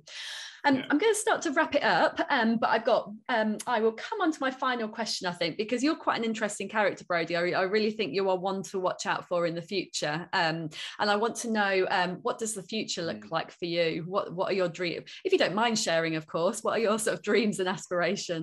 um, 0.68 0.76
yeah. 0.76 0.86
I'm 0.90 0.98
going 0.98 1.14
to 1.14 1.20
start 1.20 1.42
to 1.44 1.52
wrap 1.52 1.76
it 1.76 1.84
up, 1.84 2.20
um, 2.30 2.58
but 2.58 2.70
I've 2.70 2.84
got, 2.84 3.12
um, 3.30 3.58
I 3.66 3.80
will 3.80 3.94
come 3.94 4.22
on 4.22 4.32
to 4.32 4.38
my 4.42 4.52
final 4.52 4.88
question, 4.88 5.28
I 5.28 5.32
think, 5.32 5.58
because 5.58 5.84
you're 5.84 5.96
quite 5.96 6.18
an 6.18 6.26
interesting 6.26 6.68
character, 6.68 7.06
Brody. 7.06 7.36
I, 7.36 7.52
I 7.52 7.62
really 7.64 7.92
think 7.92 8.14
you 8.14 8.30
are 8.30 8.38
one 8.38 8.64
to 8.64 8.80
watch 8.80 9.06
out 9.06 9.28
for 9.28 9.46
in 9.46 9.56
the 9.56 9.62
future. 9.62 10.28
Um, 10.34 10.70
and 11.00 11.10
I 11.10 11.16
want 11.16 11.36
to 11.38 11.52
know 11.52 11.88
um, 11.90 12.20
what 12.22 12.38
does 12.38 12.54
the 12.54 12.64
future 12.64 13.02
look 13.02 13.26
mm. 13.26 13.32
like 13.32 13.52
for 13.52 13.66
you? 13.66 14.04
What, 14.08 14.34
what 14.34 14.52
are 14.52 14.56
your 14.56 14.68
dreams? 14.68 15.06
If 15.24 15.32
you 15.32 15.38
don't 15.38 15.56
mind 15.56 15.80
sharing, 15.80 16.16
of 16.16 16.28
course, 16.28 16.62
what 16.62 16.74
are 16.74 16.82
your 16.82 17.00
sort 17.00 17.16
of 17.16 17.24
dreams 17.24 17.60
and 17.60 17.70
aspirations? 17.70 18.37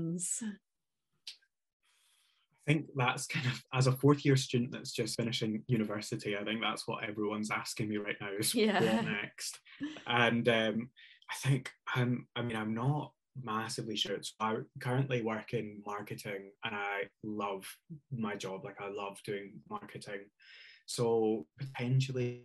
I 2.67 2.73
think 2.73 2.87
that's 2.97 3.27
kind 3.27 3.47
of 3.47 3.63
as 3.75 3.87
a 3.87 3.93
fourth 3.93 4.25
year 4.25 4.37
student 4.37 4.73
that's 4.73 4.93
just 4.93 5.17
finishing 5.17 5.63
university. 5.67 6.37
I 6.37 6.45
think 6.45 6.63
that's 6.63 6.89
what 6.89 7.05
everyone's 7.05 7.51
asking 7.51 7.91
me 7.91 7.99
right 7.99 8.17
now 8.21 8.31
is 8.39 8.55
yeah. 8.55 8.81
what 8.81 9.05
next. 9.23 9.59
And 10.07 10.49
um, 10.49 10.91
I 11.31 11.35
think 11.47 11.71
I'm, 11.95 12.27
I 12.35 12.41
mean, 12.41 12.57
I'm 12.57 12.75
not 12.75 13.13
massively 13.43 13.97
sure. 13.97 14.17
So 14.23 14.33
I 14.41 14.57
currently 14.81 15.21
work 15.21 15.53
in 15.53 15.83
marketing 15.85 16.53
and 16.65 16.75
I 16.75 17.03
love 17.23 17.67
my 18.11 18.35
job. 18.35 18.65
Like 18.65 18.81
I 18.81 18.89
love 18.89 19.19
doing 19.27 19.61
marketing. 19.69 20.21
So 20.87 21.47
potentially 21.59 22.45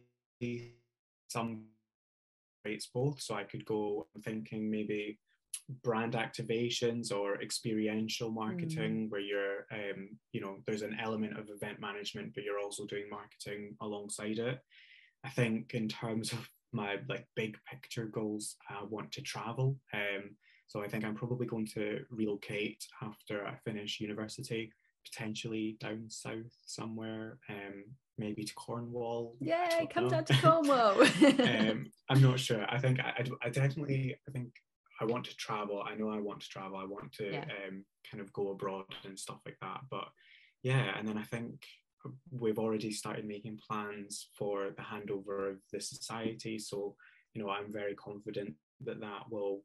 some 1.30 1.66
rates 2.66 2.90
both. 2.94 3.22
So 3.22 3.36
I 3.36 3.44
could 3.44 3.66
go 3.66 4.08
thinking 4.24 4.70
maybe 4.70 5.20
brand 5.84 6.14
activations 6.14 7.12
or 7.12 7.42
experiential 7.42 8.32
marketing 8.32 9.08
mm. 9.08 9.12
where 9.12 9.22
you're 9.22 9.66
um, 9.72 10.10
you 10.32 10.42
know 10.42 10.58
there's 10.66 10.82
an 10.82 10.98
element 11.02 11.38
of 11.38 11.50
event 11.50 11.80
management 11.80 12.34
but 12.34 12.44
you're 12.44 12.60
also 12.60 12.86
doing 12.86 13.10
marketing 13.10 13.76
alongside 13.82 14.40
it 14.40 14.60
i 15.24 15.30
think 15.30 15.74
in 15.74 15.88
terms 15.88 16.34
of 16.34 16.50
my 16.72 16.98
like 17.08 17.26
big 17.36 17.58
picture 17.70 18.06
goals. 18.06 18.56
I 18.70 18.84
want 18.84 19.12
to 19.14 19.22
travel. 19.22 19.78
Um, 19.94 20.36
so 20.68 20.84
I 20.84 20.88
think 20.88 21.04
I'm 21.04 21.16
probably 21.16 21.48
going 21.48 21.68
to 21.74 22.02
relocate 22.12 22.86
after 23.02 23.46
I 23.46 23.56
finish 23.66 24.00
university, 24.00 24.72
potentially 25.04 25.78
down 25.80 26.06
south 26.10 26.54
somewhere, 26.66 27.40
um, 27.50 27.86
maybe 28.18 28.44
to 28.44 28.54
Cornwall. 28.54 29.36
Yay, 29.40 29.88
come 29.92 30.04
know. 30.04 30.10
down 30.10 30.26
to 30.26 30.34
Cornwall. 30.42 31.02
um, 31.72 31.92
I'm 32.10 32.22
not 32.22 32.40
sure. 32.40 32.66
I 32.70 32.78
think 32.78 33.00
I, 33.00 33.24
I, 33.24 33.48
I, 33.48 33.50
definitely, 33.50 34.16
I 34.28 34.32
think 34.32 34.52
I 35.00 35.06
want 35.06 35.26
to 35.26 35.36
travel. 35.38 35.84
I 35.86 35.96
know 35.96 36.10
I 36.10 36.20
want 36.20 36.42
to 36.42 36.50
travel. 36.50 36.78
I 36.78 36.86
want 36.86 37.12
to 37.14 37.32
yeah. 37.32 37.46
um, 37.68 37.86
kind 38.10 38.22
of 38.22 38.32
go 38.34 38.52
abroad 38.52 38.86
and 39.06 39.18
stuff 39.18 39.40
like 39.46 39.58
that. 39.62 39.82
But 39.90 40.08
yeah, 40.64 40.98
and 40.98 41.08
then 41.08 41.18
I 41.18 41.24
think 41.24 41.64
we've 42.32 42.60
already 42.60 42.92
started 42.92 43.26
making 43.26 43.60
plans 43.68 44.28
for 44.38 44.72
the 44.76 44.82
handover 44.82 45.52
of 45.52 45.58
the 45.72 45.82
society. 45.82 46.60
So, 46.60 46.96
you 47.34 47.42
know, 47.42 47.50
I'm 47.50 47.72
very 47.72 47.96
confident 47.96 48.54
that 48.86 49.00
that 49.02 49.24
will 49.30 49.64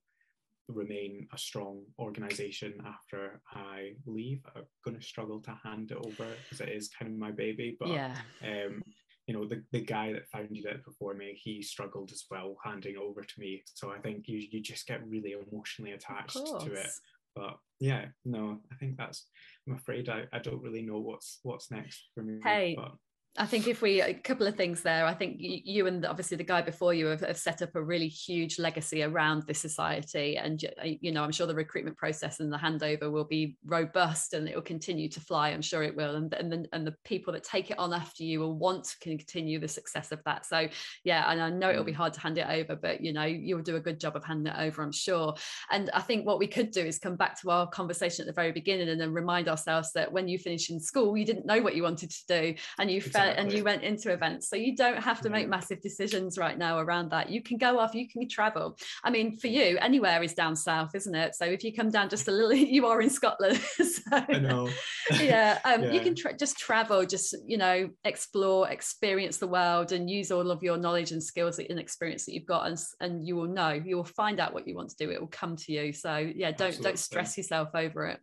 remain 0.68 1.28
a 1.32 1.38
strong 1.38 1.82
organization 1.98 2.74
after 2.86 3.40
I 3.52 3.92
leave. 4.06 4.40
I'm 4.56 4.62
going 4.84 4.98
to 4.98 5.04
struggle 5.04 5.40
to 5.40 5.58
hand 5.62 5.90
it 5.90 5.98
over 5.98 6.26
because 6.42 6.60
it 6.60 6.70
is 6.70 6.88
kind 6.88 7.12
of 7.12 7.18
my 7.18 7.30
baby. 7.30 7.76
But, 7.78 7.90
yeah. 7.90 8.16
um, 8.42 8.82
you 9.26 9.34
know, 9.34 9.46
the, 9.46 9.62
the 9.72 9.80
guy 9.80 10.12
that 10.12 10.28
founded 10.28 10.64
it 10.64 10.84
before 10.84 11.14
me, 11.14 11.38
he 11.42 11.62
struggled 11.62 12.12
as 12.12 12.24
well 12.30 12.56
handing 12.62 12.96
over 12.96 13.22
to 13.22 13.40
me. 13.40 13.62
So 13.74 13.90
I 13.90 13.98
think 13.98 14.28
you, 14.28 14.46
you 14.50 14.60
just 14.60 14.87
get 14.87 15.06
really 15.06 15.32
emotionally 15.32 15.92
attached 15.92 16.34
to 16.37 16.72
it. 16.72 16.90
But 17.34 17.58
yeah, 17.80 18.06
no, 18.24 18.60
I 18.70 18.76
think 18.76 18.96
that's 18.96 19.26
I'm 19.66 19.74
afraid 19.74 20.08
I, 20.08 20.24
I 20.32 20.38
don't 20.38 20.62
really 20.62 20.82
know 20.82 20.98
what's 20.98 21.40
what's 21.42 21.70
next 21.70 22.04
for 22.14 22.22
me. 22.22 22.38
Hey, 22.42 22.74
but. 22.76 22.92
I 23.36 23.46
think 23.46 23.66
if 23.66 23.82
we 23.82 24.00
a 24.00 24.14
couple 24.14 24.46
of 24.46 24.54
things 24.54 24.82
there, 24.82 25.04
I 25.04 25.12
think 25.12 25.38
you 25.38 25.88
and 25.88 26.06
obviously 26.06 26.36
the 26.36 26.44
guy 26.44 26.62
before 26.62 26.94
you 26.94 27.06
have, 27.06 27.20
have, 27.20 27.36
set 27.36 27.62
up 27.62 27.74
a 27.74 27.82
really 27.82 28.06
huge 28.06 28.60
legacy 28.60 29.02
around 29.02 29.42
this 29.48 29.58
society, 29.58 30.36
and 30.36 30.64
you 31.00 31.10
know 31.10 31.24
I'm 31.24 31.32
sure 31.32 31.48
the 31.48 31.54
recruitment 31.54 31.96
process 31.96 32.38
and 32.38 32.52
the 32.52 32.56
handover 32.56 33.10
will 33.10 33.24
be 33.24 33.56
robust 33.66 34.34
and 34.34 34.48
it 34.48 34.54
will 34.54 34.62
continue 34.62 35.08
to 35.08 35.20
fly. 35.20 35.48
I'm 35.48 35.62
sure 35.62 35.82
it 35.82 35.96
will, 35.96 36.14
and 36.14 36.32
and 36.34 36.52
the, 36.52 36.66
and 36.72 36.86
the 36.86 36.94
people 37.04 37.32
that 37.32 37.42
take 37.42 37.72
it 37.72 37.78
on 37.78 37.92
after 37.92 38.22
you 38.22 38.38
will 38.38 38.54
want 38.54 38.84
to 38.84 38.98
continue 39.00 39.58
the 39.58 39.66
success 39.66 40.12
of 40.12 40.22
that. 40.24 40.46
So 40.46 40.68
yeah, 41.02 41.28
and 41.28 41.42
I 41.42 41.50
know 41.50 41.70
it'll 41.70 41.82
be 41.82 41.92
mm. 41.92 41.96
hard 41.96 42.12
to 42.12 42.20
hand 42.20 42.38
it 42.38 42.46
over, 42.48 42.76
but 42.76 43.00
you 43.00 43.12
know 43.12 43.24
you'll 43.24 43.62
do 43.62 43.74
a 43.74 43.80
good 43.80 43.98
job 43.98 44.14
of 44.14 44.24
handing 44.24 44.52
it 44.52 44.60
over, 44.60 44.80
I'm 44.80 44.92
sure. 44.92 45.34
And 45.72 45.90
I 45.92 46.02
think 46.02 46.24
what 46.24 46.38
we 46.38 46.46
could 46.46 46.70
do 46.70 46.82
is 46.82 47.00
come 47.00 47.16
back 47.16 47.40
to 47.40 47.50
our 47.50 47.66
conversation 47.66 48.22
at 48.22 48.26
the 48.28 48.40
very 48.40 48.52
beginning 48.52 48.90
and 48.90 49.00
then 49.00 49.12
remind 49.12 49.48
ourselves 49.48 49.90
that 49.94 50.12
when 50.12 50.28
you 50.28 50.38
finish 50.38 50.70
in 50.70 50.78
school, 50.78 51.16
you 51.16 51.24
didn't 51.24 51.46
know 51.46 51.60
what 51.60 51.74
you 51.74 51.82
wanted 51.82 52.10
to 52.10 52.26
do, 52.28 52.54
and 52.78 52.92
you 52.92 52.98
exactly 52.98 53.23
and 53.24 53.52
you 53.52 53.64
went 53.64 53.82
into 53.82 54.12
events. 54.12 54.48
So 54.48 54.56
you 54.56 54.76
don't 54.76 55.02
have 55.02 55.20
to 55.22 55.30
make 55.30 55.48
massive 55.48 55.80
decisions 55.80 56.38
right 56.38 56.56
now 56.56 56.78
around 56.78 57.10
that. 57.10 57.30
You 57.30 57.42
can 57.42 57.58
go 57.58 57.78
off 57.78 57.94
you 57.94 58.08
can 58.08 58.28
travel. 58.28 58.76
I 59.02 59.10
mean 59.10 59.37
for 59.38 59.48
you 59.48 59.78
anywhere 59.80 60.22
is 60.22 60.34
down 60.34 60.56
south 60.56 60.94
isn't 60.94 61.14
it? 61.14 61.34
So 61.34 61.44
if 61.44 61.64
you 61.64 61.74
come 61.74 61.90
down 61.90 62.08
just 62.08 62.28
a 62.28 62.30
little 62.30 62.52
you 62.54 62.87
are 62.87 63.00
in 63.00 63.10
scotland. 63.10 63.60
So 63.84 64.00
I 64.12 64.38
know. 64.38 64.68
yeah, 65.20 65.58
um, 65.64 65.84
yeah. 65.84 65.92
you 65.92 66.00
can 66.00 66.14
tra- 66.14 66.37
just 66.37 66.58
travel 66.58 67.04
just 67.04 67.34
you 67.46 67.56
know 67.56 67.90
explore 68.04 68.68
experience 68.68 69.38
the 69.38 69.46
world 69.46 69.92
and 69.92 70.08
use 70.10 70.30
all 70.30 70.50
of 70.50 70.62
your 70.62 70.76
knowledge 70.76 71.12
and 71.12 71.22
skills 71.22 71.58
and 71.58 71.78
experience 71.78 72.24
that 72.24 72.34
you've 72.34 72.46
got 72.46 72.66
and, 72.66 72.78
and 73.00 73.26
you 73.26 73.37
will 73.37 73.46
know 73.46 73.70
you 73.70 73.96
will 73.96 74.04
find 74.04 74.40
out 74.40 74.52
what 74.52 74.66
you 74.66 74.74
want 74.74 74.90
to 74.90 74.96
do. 74.96 75.10
It 75.10 75.20
will 75.20 75.28
come 75.28 75.56
to 75.56 75.72
you. 75.72 75.92
So 75.92 76.16
yeah 76.16 76.50
don't 76.50 76.68
Absolutely. 76.68 76.82
don't 76.82 76.98
stress 76.98 77.37
yourself 77.37 77.68
over 77.74 78.06
it. 78.06 78.20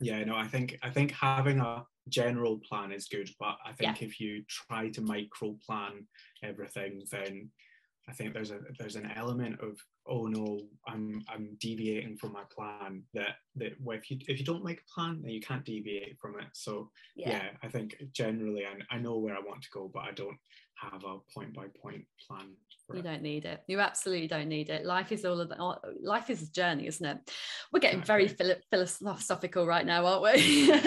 Yeah 0.00 0.22
no 0.24 0.36
i 0.36 0.46
think 0.46 0.78
i 0.82 0.90
think 0.90 1.12
having 1.12 1.60
a 1.60 1.84
general 2.08 2.58
plan 2.58 2.92
is 2.92 3.08
good, 3.08 3.30
but 3.38 3.56
I 3.64 3.72
think 3.72 4.00
yeah. 4.00 4.06
if 4.06 4.20
you 4.20 4.44
try 4.48 4.88
to 4.90 5.00
micro 5.00 5.56
plan 5.66 6.06
everything, 6.42 7.02
then 7.10 7.50
I 8.08 8.12
think 8.12 8.32
there's 8.32 8.52
a 8.52 8.60
there's 8.78 8.96
an 8.96 9.10
element 9.16 9.60
of 9.60 9.78
oh 10.06 10.26
no, 10.26 10.60
I'm 10.86 11.22
I'm 11.28 11.56
deviating 11.60 12.16
from 12.16 12.32
my 12.32 12.44
plan. 12.54 13.02
That 13.14 13.36
that 13.56 13.72
if 13.88 14.10
you 14.10 14.18
if 14.28 14.38
you 14.38 14.44
don't 14.44 14.64
make 14.64 14.80
a 14.80 14.94
plan, 14.94 15.20
then 15.22 15.32
you 15.32 15.40
can't 15.40 15.64
deviate 15.64 16.16
from 16.20 16.38
it. 16.38 16.46
So 16.52 16.90
yeah, 17.16 17.30
yeah 17.30 17.48
I 17.62 17.68
think 17.68 17.96
generally 18.12 18.64
I, 18.64 18.94
I 18.94 18.98
know 18.98 19.18
where 19.18 19.36
I 19.36 19.40
want 19.40 19.62
to 19.62 19.70
go, 19.72 19.90
but 19.92 20.04
I 20.04 20.12
don't 20.12 20.38
have 20.76 21.02
a 21.04 21.18
point 21.34 21.54
by 21.54 21.66
point 21.82 22.04
plan 22.26 22.48
you 22.94 23.02
don't 23.02 23.22
need 23.22 23.44
it. 23.44 23.62
You 23.66 23.80
absolutely 23.80 24.28
don't 24.28 24.48
need 24.48 24.70
it. 24.70 24.84
Life 24.84 25.10
is 25.10 25.24
all 25.24 25.40
about 25.40 25.84
life 26.00 26.30
is 26.30 26.42
a 26.42 26.52
journey 26.52 26.86
isn't 26.86 27.04
it? 27.04 27.18
We're 27.72 27.80
getting 27.80 28.02
very 28.02 28.28
philosophical 28.70 29.66
right 29.66 29.84
now 29.84 30.06
aren't 30.06 30.22
we? 30.22 30.72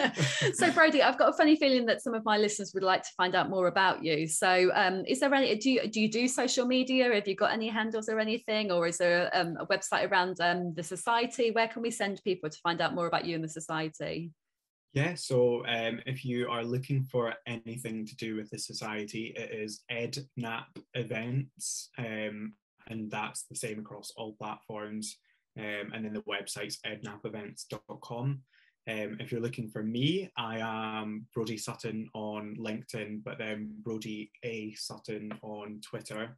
So 0.54 0.72
Brody 0.72 1.04
I've 1.04 1.18
got 1.18 1.30
a 1.30 1.34
funny 1.34 1.56
feeling 1.56 1.86
that 1.88 2.02
some 2.02 2.14
of 2.14 2.24
my 2.24 2.38
listeners 2.38 2.74
would 2.74 2.84
like 2.84 3.04
to 3.04 3.10
find 3.18 3.36
out 3.36 3.50
more 3.50 3.68
about 3.68 4.04
you. 4.04 4.28
So 4.28 4.72
um, 4.74 5.04
is 5.08 5.20
there 5.20 5.34
any 5.34 5.56
do 5.58 5.70
you 5.70 5.88
do 5.90 6.00
you 6.00 6.10
do 6.10 6.28
social 6.28 6.66
media? 6.66 7.14
Have 7.14 7.28
you 7.28 7.36
got 7.36 7.52
any 7.52 7.68
handles 7.68 8.08
or 8.08 8.20
anything? 8.20 8.72
Or 8.72 8.88
is 8.88 8.98
there 8.98 9.30
um, 9.34 9.58
a 9.60 9.66
website 9.68 10.10
around 10.10 10.40
um, 10.40 10.74
the 10.74 10.84
society? 10.84 11.52
Where 11.52 11.68
can 11.68 11.82
we 11.82 11.92
send 11.92 12.22
people 12.24 12.50
to 12.50 12.58
find 12.64 12.80
out 12.82 12.96
more 12.96 13.08
about 13.08 13.26
you 13.26 13.36
and 13.36 13.44
the 13.44 13.50
society 13.50 14.32
yeah, 14.94 15.14
so 15.14 15.64
um, 15.68 16.00
if 16.06 16.26
you 16.26 16.50
are 16.50 16.64
looking 16.64 17.04
for 17.04 17.34
anything 17.46 18.06
to 18.08 18.16
do 18.16 18.36
with 18.36 18.50
the 18.50 18.58
society, 18.58 19.34
it 19.36 19.52
is 19.52 19.84
EdNap 19.92 20.66
Events, 20.96 21.90
um, 22.00 22.54
and 22.88 23.12
that's 23.12 23.44
the 23.44 23.56
same 23.56 23.80
across 23.80 24.12
all 24.18 24.34
platforms. 24.34 25.18
Um, 25.58 25.92
and 25.94 26.06
then 26.06 26.14
the 26.14 26.22
website's 26.22 26.80
ednapevents.com. 26.86 28.42
Um, 28.90 29.18
if 29.20 29.32
you're 29.32 29.42
looking 29.42 29.70
for 29.70 29.84
me, 29.84 30.32
I 30.38 30.60
am 30.60 31.28
Brody 31.36 31.58
Sutton 31.58 32.10
on 32.16 32.56
LinkedIn, 32.60 33.24
but 33.24 33.38
then 33.38 33.72
Brody 33.84 34.32
A 34.44 34.74
Sutton 34.74 35.32
on 35.44 35.82
Twitter. 35.88 36.38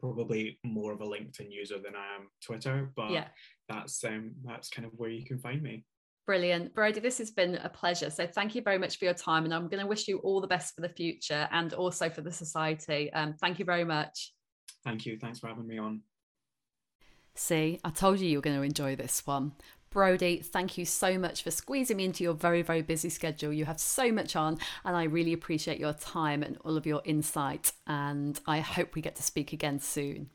Probably 0.00 0.58
more 0.64 0.92
of 0.92 1.00
a 1.00 1.06
LinkedIn 1.06 1.52
user 1.52 1.78
than 1.78 1.94
I 1.94 2.16
am 2.16 2.28
Twitter, 2.44 2.90
but 2.96 3.10
yeah. 3.10 3.26
that's 3.68 4.02
um, 4.02 4.32
that's 4.44 4.68
kind 4.68 4.86
of 4.86 4.92
where 4.96 5.10
you 5.10 5.24
can 5.24 5.38
find 5.38 5.62
me. 5.62 5.84
Brilliant. 6.24 6.72
Brody, 6.74 7.00
this 7.00 7.18
has 7.18 7.32
been 7.32 7.56
a 7.56 7.68
pleasure. 7.68 8.08
So 8.08 8.26
thank 8.26 8.54
you 8.54 8.62
very 8.62 8.78
much 8.78 8.98
for 8.98 9.06
your 9.06 9.14
time. 9.14 9.44
And 9.44 9.52
I'm 9.52 9.68
going 9.68 9.82
to 9.82 9.86
wish 9.86 10.06
you 10.06 10.18
all 10.18 10.40
the 10.40 10.46
best 10.46 10.74
for 10.74 10.80
the 10.80 10.88
future 10.88 11.48
and 11.50 11.72
also 11.74 12.08
for 12.08 12.20
the 12.20 12.30
society. 12.30 13.12
Um, 13.12 13.34
thank 13.34 13.58
you 13.58 13.64
very 13.64 13.84
much. 13.84 14.32
Thank 14.84 15.04
you. 15.04 15.18
Thanks 15.18 15.40
for 15.40 15.48
having 15.48 15.66
me 15.66 15.78
on. 15.78 16.02
See, 17.34 17.80
I 17.82 17.90
told 17.90 18.20
you 18.20 18.28
you 18.28 18.38
were 18.38 18.42
going 18.42 18.56
to 18.56 18.62
enjoy 18.62 18.94
this 18.94 19.26
one. 19.26 19.52
Brody, 19.90 20.38
thank 20.38 20.78
you 20.78 20.84
so 20.84 21.18
much 21.18 21.42
for 21.42 21.50
squeezing 21.50 21.98
me 21.98 22.04
into 22.06 22.24
your 22.24 22.34
very, 22.34 22.62
very 22.62 22.82
busy 22.82 23.10
schedule. 23.10 23.52
You 23.52 23.66
have 23.66 23.78
so 23.78 24.10
much 24.10 24.36
on, 24.36 24.58
and 24.84 24.96
I 24.96 25.04
really 25.04 25.34
appreciate 25.34 25.78
your 25.78 25.92
time 25.92 26.42
and 26.42 26.56
all 26.64 26.76
of 26.76 26.86
your 26.86 27.02
insight. 27.04 27.72
And 27.86 28.40
I 28.46 28.60
hope 28.60 28.94
we 28.94 29.02
get 29.02 29.16
to 29.16 29.22
speak 29.22 29.52
again 29.52 29.80
soon. 29.80 30.30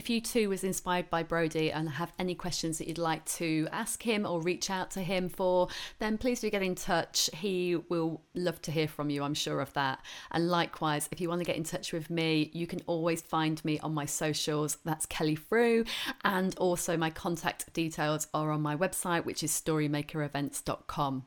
If 0.00 0.08
you 0.08 0.22
too 0.22 0.48
was 0.48 0.64
inspired 0.64 1.10
by 1.10 1.22
Brody 1.22 1.70
and 1.70 1.86
have 1.86 2.10
any 2.18 2.34
questions 2.34 2.78
that 2.78 2.88
you'd 2.88 2.96
like 2.96 3.22
to 3.36 3.68
ask 3.70 4.02
him 4.02 4.24
or 4.24 4.40
reach 4.40 4.70
out 4.70 4.90
to 4.92 5.00
him 5.00 5.28
for, 5.28 5.68
then 5.98 6.16
please 6.16 6.40
do 6.40 6.48
get 6.48 6.62
in 6.62 6.74
touch. 6.74 7.28
He 7.34 7.76
will 7.90 8.22
love 8.34 8.62
to 8.62 8.70
hear 8.70 8.88
from 8.88 9.10
you, 9.10 9.22
I'm 9.22 9.34
sure 9.34 9.60
of 9.60 9.74
that. 9.74 9.98
And 10.30 10.48
likewise, 10.48 11.06
if 11.12 11.20
you 11.20 11.28
want 11.28 11.42
to 11.42 11.44
get 11.44 11.56
in 11.56 11.64
touch 11.64 11.92
with 11.92 12.08
me, 12.08 12.50
you 12.54 12.66
can 12.66 12.80
always 12.86 13.20
find 13.20 13.62
me 13.62 13.78
on 13.80 13.92
my 13.92 14.06
socials. 14.06 14.78
That's 14.86 15.04
Kelly 15.04 15.34
Frew. 15.34 15.84
And 16.24 16.56
also, 16.56 16.96
my 16.96 17.10
contact 17.10 17.70
details 17.74 18.26
are 18.32 18.52
on 18.52 18.62
my 18.62 18.74
website, 18.74 19.26
which 19.26 19.42
is 19.42 19.52
storymakerevents.com. 19.52 21.26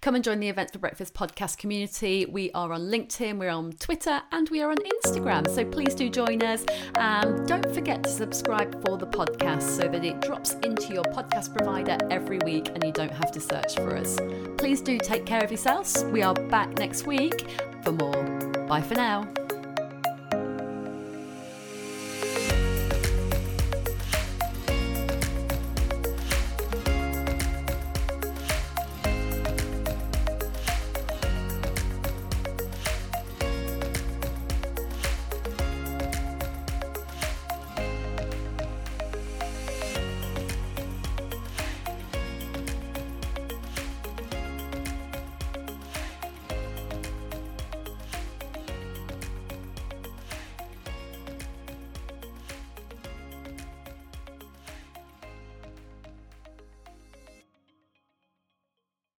Come 0.00 0.14
and 0.14 0.24
join 0.24 0.40
the 0.40 0.48
Events 0.48 0.72
for 0.72 0.78
Breakfast 0.78 1.14
podcast 1.14 1.58
community. 1.58 2.26
We 2.26 2.50
are 2.52 2.72
on 2.72 2.82
LinkedIn, 2.82 3.38
we're 3.38 3.50
on 3.50 3.72
Twitter, 3.72 4.20
and 4.32 4.48
we 4.50 4.60
are 4.62 4.70
on 4.70 4.76
Instagram. 4.76 5.48
So 5.48 5.64
please 5.64 5.94
do 5.94 6.08
join 6.10 6.42
us. 6.42 6.64
And 6.96 7.46
don't 7.46 7.72
forget 7.74 8.02
to 8.02 8.10
subscribe 8.10 8.84
for 8.86 8.98
the 8.98 9.06
podcast 9.06 9.62
so 9.62 9.88
that 9.88 10.04
it 10.04 10.20
drops 10.20 10.54
into 10.62 10.92
your 10.92 11.04
podcast 11.04 11.56
provider 11.56 11.98
every 12.10 12.38
week 12.44 12.68
and 12.68 12.82
you 12.84 12.92
don't 12.92 13.12
have 13.12 13.32
to 13.32 13.40
search 13.40 13.76
for 13.76 13.96
us. 13.96 14.18
Please 14.58 14.80
do 14.80 14.98
take 14.98 15.26
care 15.26 15.42
of 15.42 15.50
yourselves. 15.50 16.04
We 16.04 16.22
are 16.22 16.34
back 16.34 16.78
next 16.78 17.06
week 17.06 17.50
for 17.82 17.92
more. 17.92 18.24
Bye 18.66 18.82
for 18.82 18.94
now. 18.94 19.28